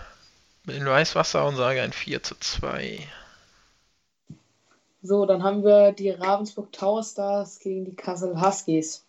in 0.68 0.86
Weißwasser 0.86 1.46
und 1.46 1.56
sage 1.56 1.82
ein 1.82 1.94
4 1.94 2.24
zu 2.24 2.36
2. 2.40 3.08
So, 5.06 5.26
dann 5.26 5.44
haben 5.44 5.64
wir 5.64 5.92
die 5.92 6.10
Ravensburg 6.10 6.72
Tower 6.72 7.04
Stars 7.04 7.60
gegen 7.60 7.86
die 7.86 7.96
Kassel 7.96 8.42
Huskies. 8.42 9.04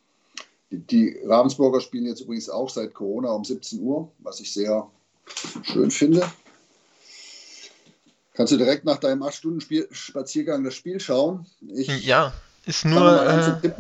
Die, 0.70 1.18
Ravensburger 1.24 1.80
spielen 1.80 2.06
jetzt 2.06 2.20
übrigens 2.20 2.50
auch 2.50 2.68
seit 2.68 2.92
Corona 2.92 3.30
um 3.30 3.44
17 3.44 3.80
Uhr, 3.80 4.11
was 4.18 4.40
ich 4.40 4.52
sehr 4.52 4.90
schön 5.62 5.90
finde. 5.90 6.28
Kannst 8.35 8.52
du 8.52 8.59
direkt 8.59 8.85
nach 8.85 8.98
deinem 8.98 9.22
8-Stunden-Spaziergang 9.22 10.64
das 10.64 10.74
Spiel 10.74 11.00
schauen? 11.00 11.46
Ich 11.74 12.04
ja, 12.04 12.35
ist 12.66 12.85
nur. 12.85 13.61
Äh... 13.62 13.70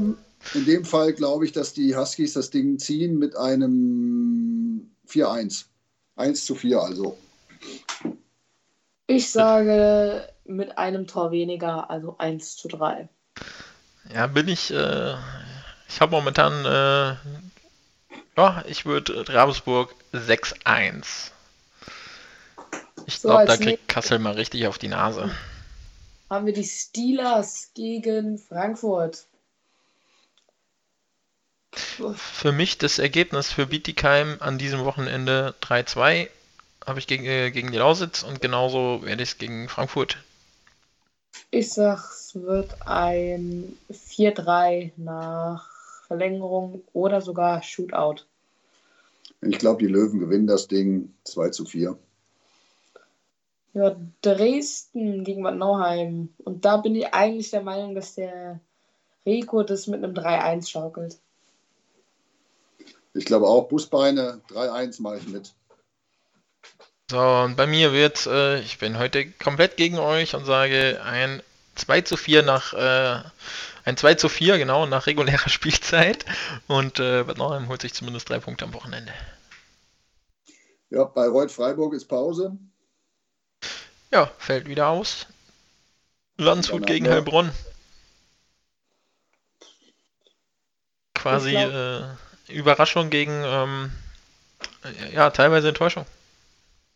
In 0.54 0.64
dem 0.64 0.84
Fall 0.84 1.12
glaube 1.12 1.44
ich, 1.44 1.52
dass 1.52 1.74
die 1.74 1.96
Huskies 1.96 2.34
das 2.34 2.50
Ding 2.50 2.78
ziehen 2.78 3.18
mit 3.18 3.36
einem 3.36 4.90
4-1. 5.08 5.64
1 6.14 6.44
zu 6.46 6.54
4 6.54 6.80
also. 6.80 7.18
Ich 9.08 9.30
sage 9.30 10.28
mit 10.48 10.78
einem 10.78 11.06
Tor 11.06 11.30
weniger, 11.30 11.90
also 11.90 12.16
1 12.18 12.56
zu 12.56 12.68
3. 12.68 13.08
Ja, 14.12 14.26
bin 14.26 14.48
ich. 14.48 14.72
Äh, 14.72 15.14
ich 15.88 16.00
habe 16.00 16.12
momentan. 16.12 16.64
Äh, 16.64 17.16
ja, 18.36 18.62
ich 18.66 18.84
würde 18.84 19.26
Ravensburg 19.28 19.94
6-1. 20.12 21.30
Ich 23.06 23.20
so, 23.20 23.28
glaube, 23.28 23.46
da 23.46 23.56
kriegt 23.56 23.88
Kassel 23.88 24.18
mal 24.18 24.34
richtig 24.34 24.66
auf 24.66 24.78
die 24.78 24.88
Nase. 24.88 25.30
Haben 26.28 26.46
wir 26.46 26.52
die 26.52 26.64
Steelers 26.64 27.70
gegen 27.74 28.38
Frankfurt. 28.38 29.26
Für 31.72 32.52
mich 32.52 32.78
das 32.78 32.98
Ergebnis 32.98 33.52
für 33.52 33.66
Bietigheim 33.66 34.36
an 34.40 34.58
diesem 34.58 34.84
Wochenende 34.84 35.54
3-2 35.62 36.28
habe 36.86 36.98
ich 36.98 37.06
gegen, 37.06 37.24
äh, 37.24 37.50
gegen 37.50 37.72
die 37.72 37.78
Lausitz 37.78 38.22
und 38.22 38.40
genauso 38.40 39.02
werde 39.02 39.22
ich 39.22 39.30
es 39.30 39.38
gegen 39.38 39.68
Frankfurt. 39.68 40.18
Ich 41.50 41.72
sag, 41.72 42.10
es 42.10 42.34
wird 42.34 42.76
ein 42.86 43.78
4-3 43.90 44.92
nach 44.96 45.70
Verlängerung 46.06 46.82
oder 46.92 47.20
sogar 47.20 47.62
Shootout. 47.62 48.24
Ich 49.42 49.58
glaube, 49.58 49.82
die 49.82 49.92
Löwen 49.92 50.20
gewinnen 50.20 50.46
das 50.46 50.68
Ding 50.68 51.14
2 51.24 51.50
zu 51.50 51.64
4. 51.64 51.96
Ja, 53.74 53.96
Dresden 54.22 55.24
gegen 55.24 55.42
Bad 55.42 55.56
Nauheim. 55.56 56.30
Und 56.38 56.64
da 56.64 56.78
bin 56.78 56.94
ich 56.94 57.12
eigentlich 57.12 57.50
der 57.50 57.62
Meinung, 57.62 57.94
dass 57.94 58.14
der 58.14 58.60
Rico 59.26 59.62
das 59.62 59.86
mit 59.86 60.02
einem 60.02 60.14
3-1 60.14 60.68
schaukelt. 60.68 61.18
Ich 63.12 63.24
glaube 63.24 63.46
auch 63.46 63.68
Busbeine 63.68 64.40
3-1 64.50 65.02
mache 65.02 65.18
ich 65.18 65.28
mit. 65.28 65.54
So, 67.08 67.20
und 67.20 67.56
bei 67.56 67.68
mir 67.68 67.92
wird, 67.92 68.26
äh, 68.26 68.58
ich 68.60 68.78
bin 68.78 68.98
heute 68.98 69.30
komplett 69.30 69.76
gegen 69.76 69.98
euch 69.98 70.34
und 70.34 70.44
sage 70.44 71.00
ein 71.04 71.40
2 71.76 72.00
zu 72.00 72.16
4 72.16 72.42
nach, 72.42 72.72
äh, 72.74 73.22
ein 73.84 73.96
2 73.96 74.14
zu 74.14 74.28
4, 74.28 74.58
genau, 74.58 74.86
nach 74.86 75.06
regulärer 75.06 75.48
Spielzeit. 75.48 76.24
Und 76.66 76.98
äh, 76.98 77.22
Bad 77.22 77.38
Nauheim 77.38 77.68
holt 77.68 77.82
sich 77.82 77.94
zumindest 77.94 78.28
drei 78.28 78.40
Punkte 78.40 78.64
am 78.64 78.74
Wochenende. 78.74 79.12
Ja, 80.90 81.04
bei 81.04 81.28
Reut 81.28 81.52
Freiburg 81.52 81.94
ist 81.94 82.06
Pause. 82.06 82.56
Ja, 84.10 84.32
fällt 84.38 84.66
wieder 84.66 84.88
aus. 84.88 85.26
Landshut 86.38 86.86
gegen 86.86 87.08
Heilbronn. 87.08 87.52
Quasi 91.14 91.54
äh, 91.54 92.02
Überraschung 92.48 93.10
gegen, 93.10 93.42
ähm, 93.44 93.92
ja, 95.12 95.30
teilweise 95.30 95.68
Enttäuschung. 95.68 96.06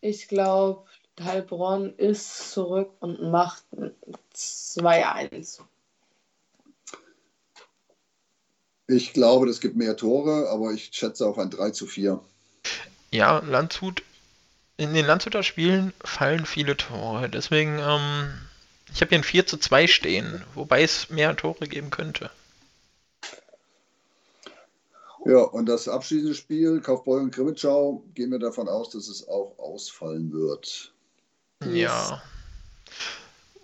Ich 0.01 0.27
glaube, 0.27 0.83
Heilbronn 1.23 1.93
ist 1.97 2.51
zurück 2.51 2.91
und 2.99 3.21
macht 3.31 3.63
2-1. 4.35 5.61
Ich 8.87 9.13
glaube, 9.13 9.45
das 9.45 9.61
gibt 9.61 9.75
mehr 9.77 9.95
Tore, 9.95 10.49
aber 10.49 10.71
ich 10.71 10.89
schätze 10.91 11.25
auf 11.25 11.37
ein 11.37 11.49
3 11.49 11.69
zu 11.69 11.85
4. 11.85 12.19
Ja, 13.11 13.39
Landshut, 13.39 14.03
in 14.77 14.93
den 14.93 15.05
Landshuter 15.05 15.43
Spielen 15.43 15.93
fallen 16.03 16.45
viele 16.45 16.75
Tore. 16.75 17.29
Deswegen, 17.29 17.77
ähm, 17.79 18.33
ich 18.91 19.01
habe 19.01 19.09
hier 19.09 19.19
ein 19.19 19.23
4 19.23 19.45
zu 19.45 19.57
2 19.57 19.87
stehen, 19.87 20.43
wobei 20.55 20.81
es 20.81 21.09
mehr 21.09 21.35
Tore 21.35 21.67
geben 21.67 21.91
könnte. 21.91 22.31
Ja, 25.25 25.39
und 25.39 25.67
das 25.67 25.87
abschließende 25.87 26.33
Spiel, 26.33 26.81
Kaufbeuren 26.81 27.25
und 27.25 27.35
Krimitschau, 27.35 28.03
gehen 28.15 28.31
wir 28.31 28.39
davon 28.39 28.67
aus, 28.67 28.89
dass 28.89 29.07
es 29.07 29.27
auch 29.27 29.57
ausfallen 29.59 30.31
wird. 30.31 30.91
Ja. 31.71 32.21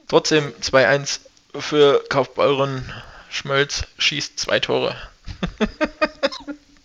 Trotzdem 0.08 0.54
2-1 0.62 1.20
für 1.60 2.04
Kaufbeuren. 2.10 2.84
Schmölz 3.30 3.84
schießt 3.98 4.40
zwei 4.40 4.60
Tore. 4.60 4.96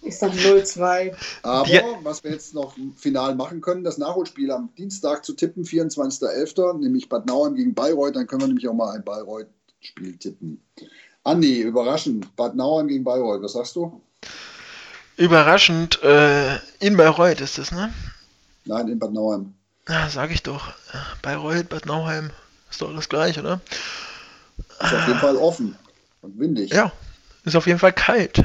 Ich 0.05 0.19
sag 0.19 0.33
0-2. 0.33 1.15
Aber 1.43 1.99
was 2.03 2.23
wir 2.23 2.33
jetzt 2.33 2.55
noch 2.55 2.77
final 2.97 3.35
machen 3.35 3.61
können, 3.63 3.83
das 3.83 3.99
Nachholspiel 3.99 4.51
am 4.51 4.69
Dienstag 4.77 5.25
zu 5.25 5.33
tippen, 5.33 5.65
24.11., 5.65 6.81
nämlich 6.81 7.09
Bad 7.09 7.27
Nauheim 7.27 7.55
gegen 7.55 7.73
Bayreuth, 7.73 8.17
dann 8.17 8.27
können 8.27 8.43
wir 8.43 8.49
nämlich 8.49 8.69
auch 8.69 8.75
mal 8.75 8.91
ein 8.91 9.05
Bayreuth-Spiel 9.05 10.19
tippen. 10.19 10.61
Andi, 11.25 11.63
überraschend, 11.63 12.35
Bad 12.37 12.57
Nauheim 12.57 12.89
gegen 12.89 13.05
Bayreuth, 13.05 13.43
was 13.43 13.53
sagst 13.53 13.77
du? 13.77 14.03
Überraschend, 15.17 16.03
äh, 16.03 16.57
in 16.81 16.97
Bayreuth 16.97 17.41
ist 17.41 17.59
es, 17.59 17.71
ne? 17.71 17.93
Nein, 18.65 18.89
in 18.89 18.99
Bad 18.99 19.13
Nauheim. 19.13 19.55
Ja, 19.89 20.09
sag 20.09 20.31
ich 20.31 20.43
doch. 20.43 20.73
Bayreuth, 21.23 21.69
Bad 21.69 21.87
Nauheim, 21.87 22.31
ist 22.71 22.81
doch 22.81 22.89
alles 22.89 23.09
gleich, 23.09 23.39
oder? 23.39 23.61
Ist 24.81 24.95
auf 24.95 25.07
jeden 25.07 25.19
Fall 25.19 25.37
offen 25.37 25.77
und 26.23 26.39
windig. 26.39 26.73
Ja, 26.73 26.93
ist 27.45 27.57
auf 27.57 27.67
jeden 27.67 27.79
Fall 27.79 27.93
kalt. 27.93 28.45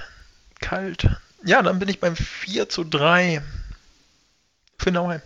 Kalt. 0.59 1.07
Ja, 1.43 1.61
dann 1.61 1.79
bin 1.79 1.89
ich 1.89 1.99
beim 1.99 2.15
4 2.15 2.67
zu 2.67 2.83
3 2.83 3.41
für 4.77 4.91
Nauheim. 4.91 5.21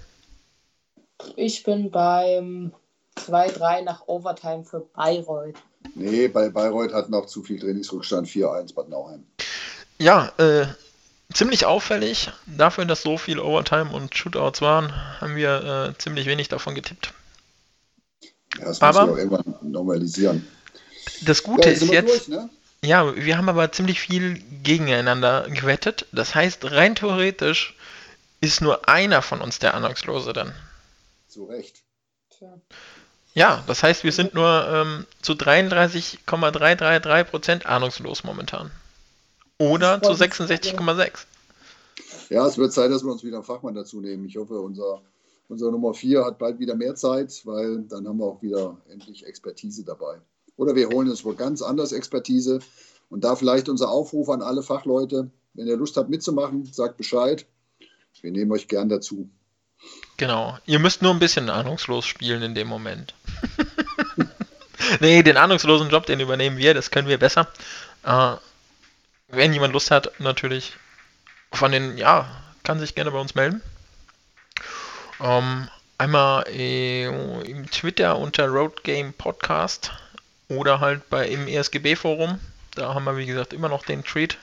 Ich 1.35 1.63
bin 1.63 1.89
beim 1.91 2.73
2-3 3.17 3.83
nach 3.83 4.07
Overtime 4.07 4.63
für 4.63 4.81
Bayreuth. 4.81 5.55
Nee, 5.95 6.27
bei 6.27 6.49
Bayreuth 6.49 6.93
hat 6.93 7.09
noch 7.09 7.25
zu 7.25 7.43
viel 7.43 7.59
Trainingsrückstand 7.59 8.27
4-1 8.27 8.75
Bad 8.75 8.89
Nauheim. 8.89 9.25
Ja, 9.97 10.31
äh, 10.37 10.65
ziemlich 11.33 11.65
auffällig. 11.65 12.31
Dafür, 12.45 12.85
dass 12.85 13.01
so 13.01 13.17
viel 13.17 13.39
Overtime 13.39 13.91
und 13.91 14.15
Shootouts 14.15 14.61
waren, 14.61 14.93
haben 15.19 15.35
wir 15.35 15.89
äh, 15.89 15.97
ziemlich 15.97 16.25
wenig 16.25 16.49
davon 16.49 16.75
getippt. 16.75 17.13
Ja, 18.57 18.65
das 18.65 18.81
aber, 18.81 19.07
muss 19.07 19.09
ich 19.09 19.13
auch 19.13 19.31
irgendwann 19.31 19.71
normalisieren. 19.71 20.47
Das 21.21 21.43
Gute 21.43 21.69
ja, 21.69 21.75
ist 21.75 21.83
jetzt. 21.83 22.09
Durch, 22.09 22.27
ne? 22.27 22.49
Ja, 22.83 23.15
wir 23.15 23.37
haben 23.37 23.47
aber 23.47 23.71
ziemlich 23.71 24.01
viel 24.01 24.41
gegeneinander 24.63 25.47
gewettet. 25.49 26.07
Das 26.11 26.33
heißt, 26.33 26.71
rein 26.71 26.95
theoretisch 26.95 27.75
ist 28.41 28.61
nur 28.61 28.89
einer 28.89 29.21
von 29.21 29.39
uns 29.39 29.59
der 29.59 29.75
Ahnungslose 29.75 30.33
dann. 30.33 30.51
Zu 31.27 31.45
Recht. 31.45 31.83
Ja, 33.33 33.63
das 33.67 33.83
heißt, 33.83 34.03
wir 34.03 34.11
sind 34.11 34.33
nur 34.33 34.67
ähm, 34.67 35.05
zu 35.21 35.33
33,333% 35.33 37.65
ahnungslos 37.65 38.23
momentan. 38.23 38.71
Oder 39.61 40.01
zu 40.01 40.11
66,6. 40.11 41.25
Ja, 42.31 42.47
es 42.47 42.57
wird 42.57 42.73
Zeit, 42.73 42.89
dass 42.89 43.03
wir 43.03 43.11
uns 43.11 43.23
wieder 43.23 43.37
einen 43.37 43.45
Fachmann 43.45 43.75
dazu 43.75 44.01
nehmen. 44.01 44.25
Ich 44.25 44.37
hoffe, 44.37 44.59
unser, 44.59 45.01
unser 45.49 45.69
Nummer 45.69 45.93
4 45.93 46.25
hat 46.25 46.39
bald 46.39 46.57
wieder 46.57 46.75
mehr 46.75 46.95
Zeit, 46.95 47.41
weil 47.45 47.83
dann 47.83 48.07
haben 48.07 48.17
wir 48.17 48.25
auch 48.25 48.41
wieder 48.41 48.77
endlich 48.89 49.27
Expertise 49.27 49.83
dabei. 49.83 50.19
Oder 50.57 50.75
wir 50.75 50.89
holen 50.89 51.09
uns 51.09 51.23
wohl 51.23 51.35
ganz 51.35 51.61
anders 51.61 51.91
Expertise. 51.91 52.59
Und 53.09 53.23
da 53.23 53.35
vielleicht 53.35 53.69
unser 53.69 53.89
Aufruf 53.89 54.29
an 54.29 54.41
alle 54.41 54.63
Fachleute, 54.63 55.29
wenn 55.53 55.67
ihr 55.67 55.77
Lust 55.77 55.95
habt 55.95 56.09
mitzumachen, 56.09 56.65
sagt 56.65 56.97
Bescheid. 56.97 57.45
Wir 58.21 58.31
nehmen 58.31 58.51
euch 58.51 58.67
gern 58.67 58.89
dazu. 58.89 59.29
Genau. 60.17 60.57
Ihr 60.65 60.79
müsst 60.79 61.03
nur 61.03 61.11
ein 61.11 61.19
bisschen 61.19 61.51
ahnungslos 61.51 62.05
spielen 62.05 62.41
in 62.41 62.55
dem 62.55 62.67
Moment. 62.67 63.13
nee, 65.01 65.21
den 65.21 65.37
ahnungslosen 65.37 65.89
Job, 65.89 66.07
den 66.07 66.19
übernehmen 66.19 66.57
wir, 66.57 66.73
das 66.73 66.89
können 66.89 67.07
wir 67.07 67.19
besser. 67.19 67.47
Äh, 68.03 68.37
wenn 69.31 69.53
jemand 69.53 69.73
Lust 69.73 69.91
hat, 69.91 70.19
natürlich 70.19 70.73
von 71.51 71.71
den, 71.71 71.97
ja, 71.97 72.29
kann 72.63 72.79
sich 72.79 72.95
gerne 72.95 73.11
bei 73.11 73.19
uns 73.19 73.35
melden. 73.35 73.61
Ähm, 75.19 75.67
einmal 75.97 76.45
äh, 76.47 77.05
im 77.05 77.69
Twitter 77.69 78.17
unter 78.17 78.47
Road 78.47 78.83
Game 78.83 79.13
Podcast 79.13 79.91
oder 80.47 80.79
halt 80.79 81.09
bei 81.09 81.27
im 81.27 81.47
ESGB 81.47 81.95
Forum. 81.95 82.39
Da 82.75 82.93
haben 82.93 83.05
wir 83.05 83.17
wie 83.17 83.25
gesagt 83.25 83.53
immer 83.53 83.69
noch 83.69 83.85
den 83.85 84.03
Tweet, 84.03 84.37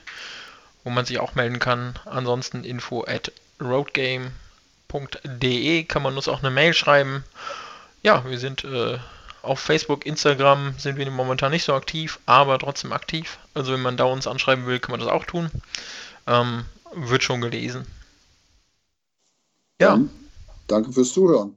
wo 0.83 0.89
man 0.89 1.05
sich 1.05 1.19
auch 1.19 1.35
melden 1.35 1.59
kann. 1.59 1.99
Ansonsten 2.05 2.63
info 2.63 3.03
at 3.05 3.31
roadgame.de 3.61 4.33
kann 5.83 6.01
man 6.01 6.15
uns 6.15 6.27
auch 6.27 6.39
eine 6.39 6.51
Mail 6.51 6.73
schreiben. 6.73 7.23
Ja, 8.01 8.23
wir 8.25 8.39
sind 8.39 8.63
äh, 8.63 8.97
auf 9.41 9.59
Facebook, 9.59 10.05
Instagram 10.05 10.73
sind 10.77 10.97
wir 10.97 11.09
momentan 11.09 11.51
nicht 11.51 11.63
so 11.63 11.73
aktiv, 11.73 12.19
aber 12.25 12.59
trotzdem 12.59 12.93
aktiv. 12.93 13.39
Also 13.53 13.73
wenn 13.73 13.81
man 13.81 13.97
da 13.97 14.05
uns 14.05 14.27
anschreiben 14.27 14.65
will, 14.65 14.79
kann 14.79 14.91
man 14.91 14.99
das 14.99 15.09
auch 15.09 15.25
tun. 15.25 15.49
Ähm, 16.27 16.65
wird 16.93 17.23
schon 17.23 17.41
gelesen. 17.41 17.85
Ja. 19.79 19.91
Dann, 19.91 20.09
danke 20.67 20.91
fürs 20.91 21.13
Zuhören. 21.13 21.55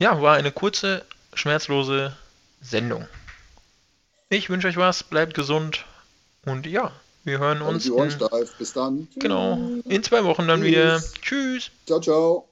Ja, 0.00 0.22
war 0.22 0.36
eine 0.36 0.52
kurze, 0.52 1.04
schmerzlose 1.34 2.16
Sendung. 2.60 3.06
Ich 4.28 4.50
wünsche 4.50 4.68
euch 4.68 4.76
was, 4.76 5.02
bleibt 5.02 5.34
gesund 5.34 5.84
und 6.44 6.66
ja, 6.66 6.92
wir 7.24 7.38
hören 7.38 7.62
uns. 7.62 7.86
In, 7.86 8.18
Bis 8.58 8.72
dann. 8.72 9.08
Genau, 9.16 9.58
in 9.84 10.02
zwei 10.02 10.24
Wochen 10.24 10.46
dann 10.46 10.60
Tschüss. 10.60 10.70
wieder. 10.70 11.02
Tschüss. 11.22 11.70
Ciao, 11.86 12.00
ciao. 12.00 12.47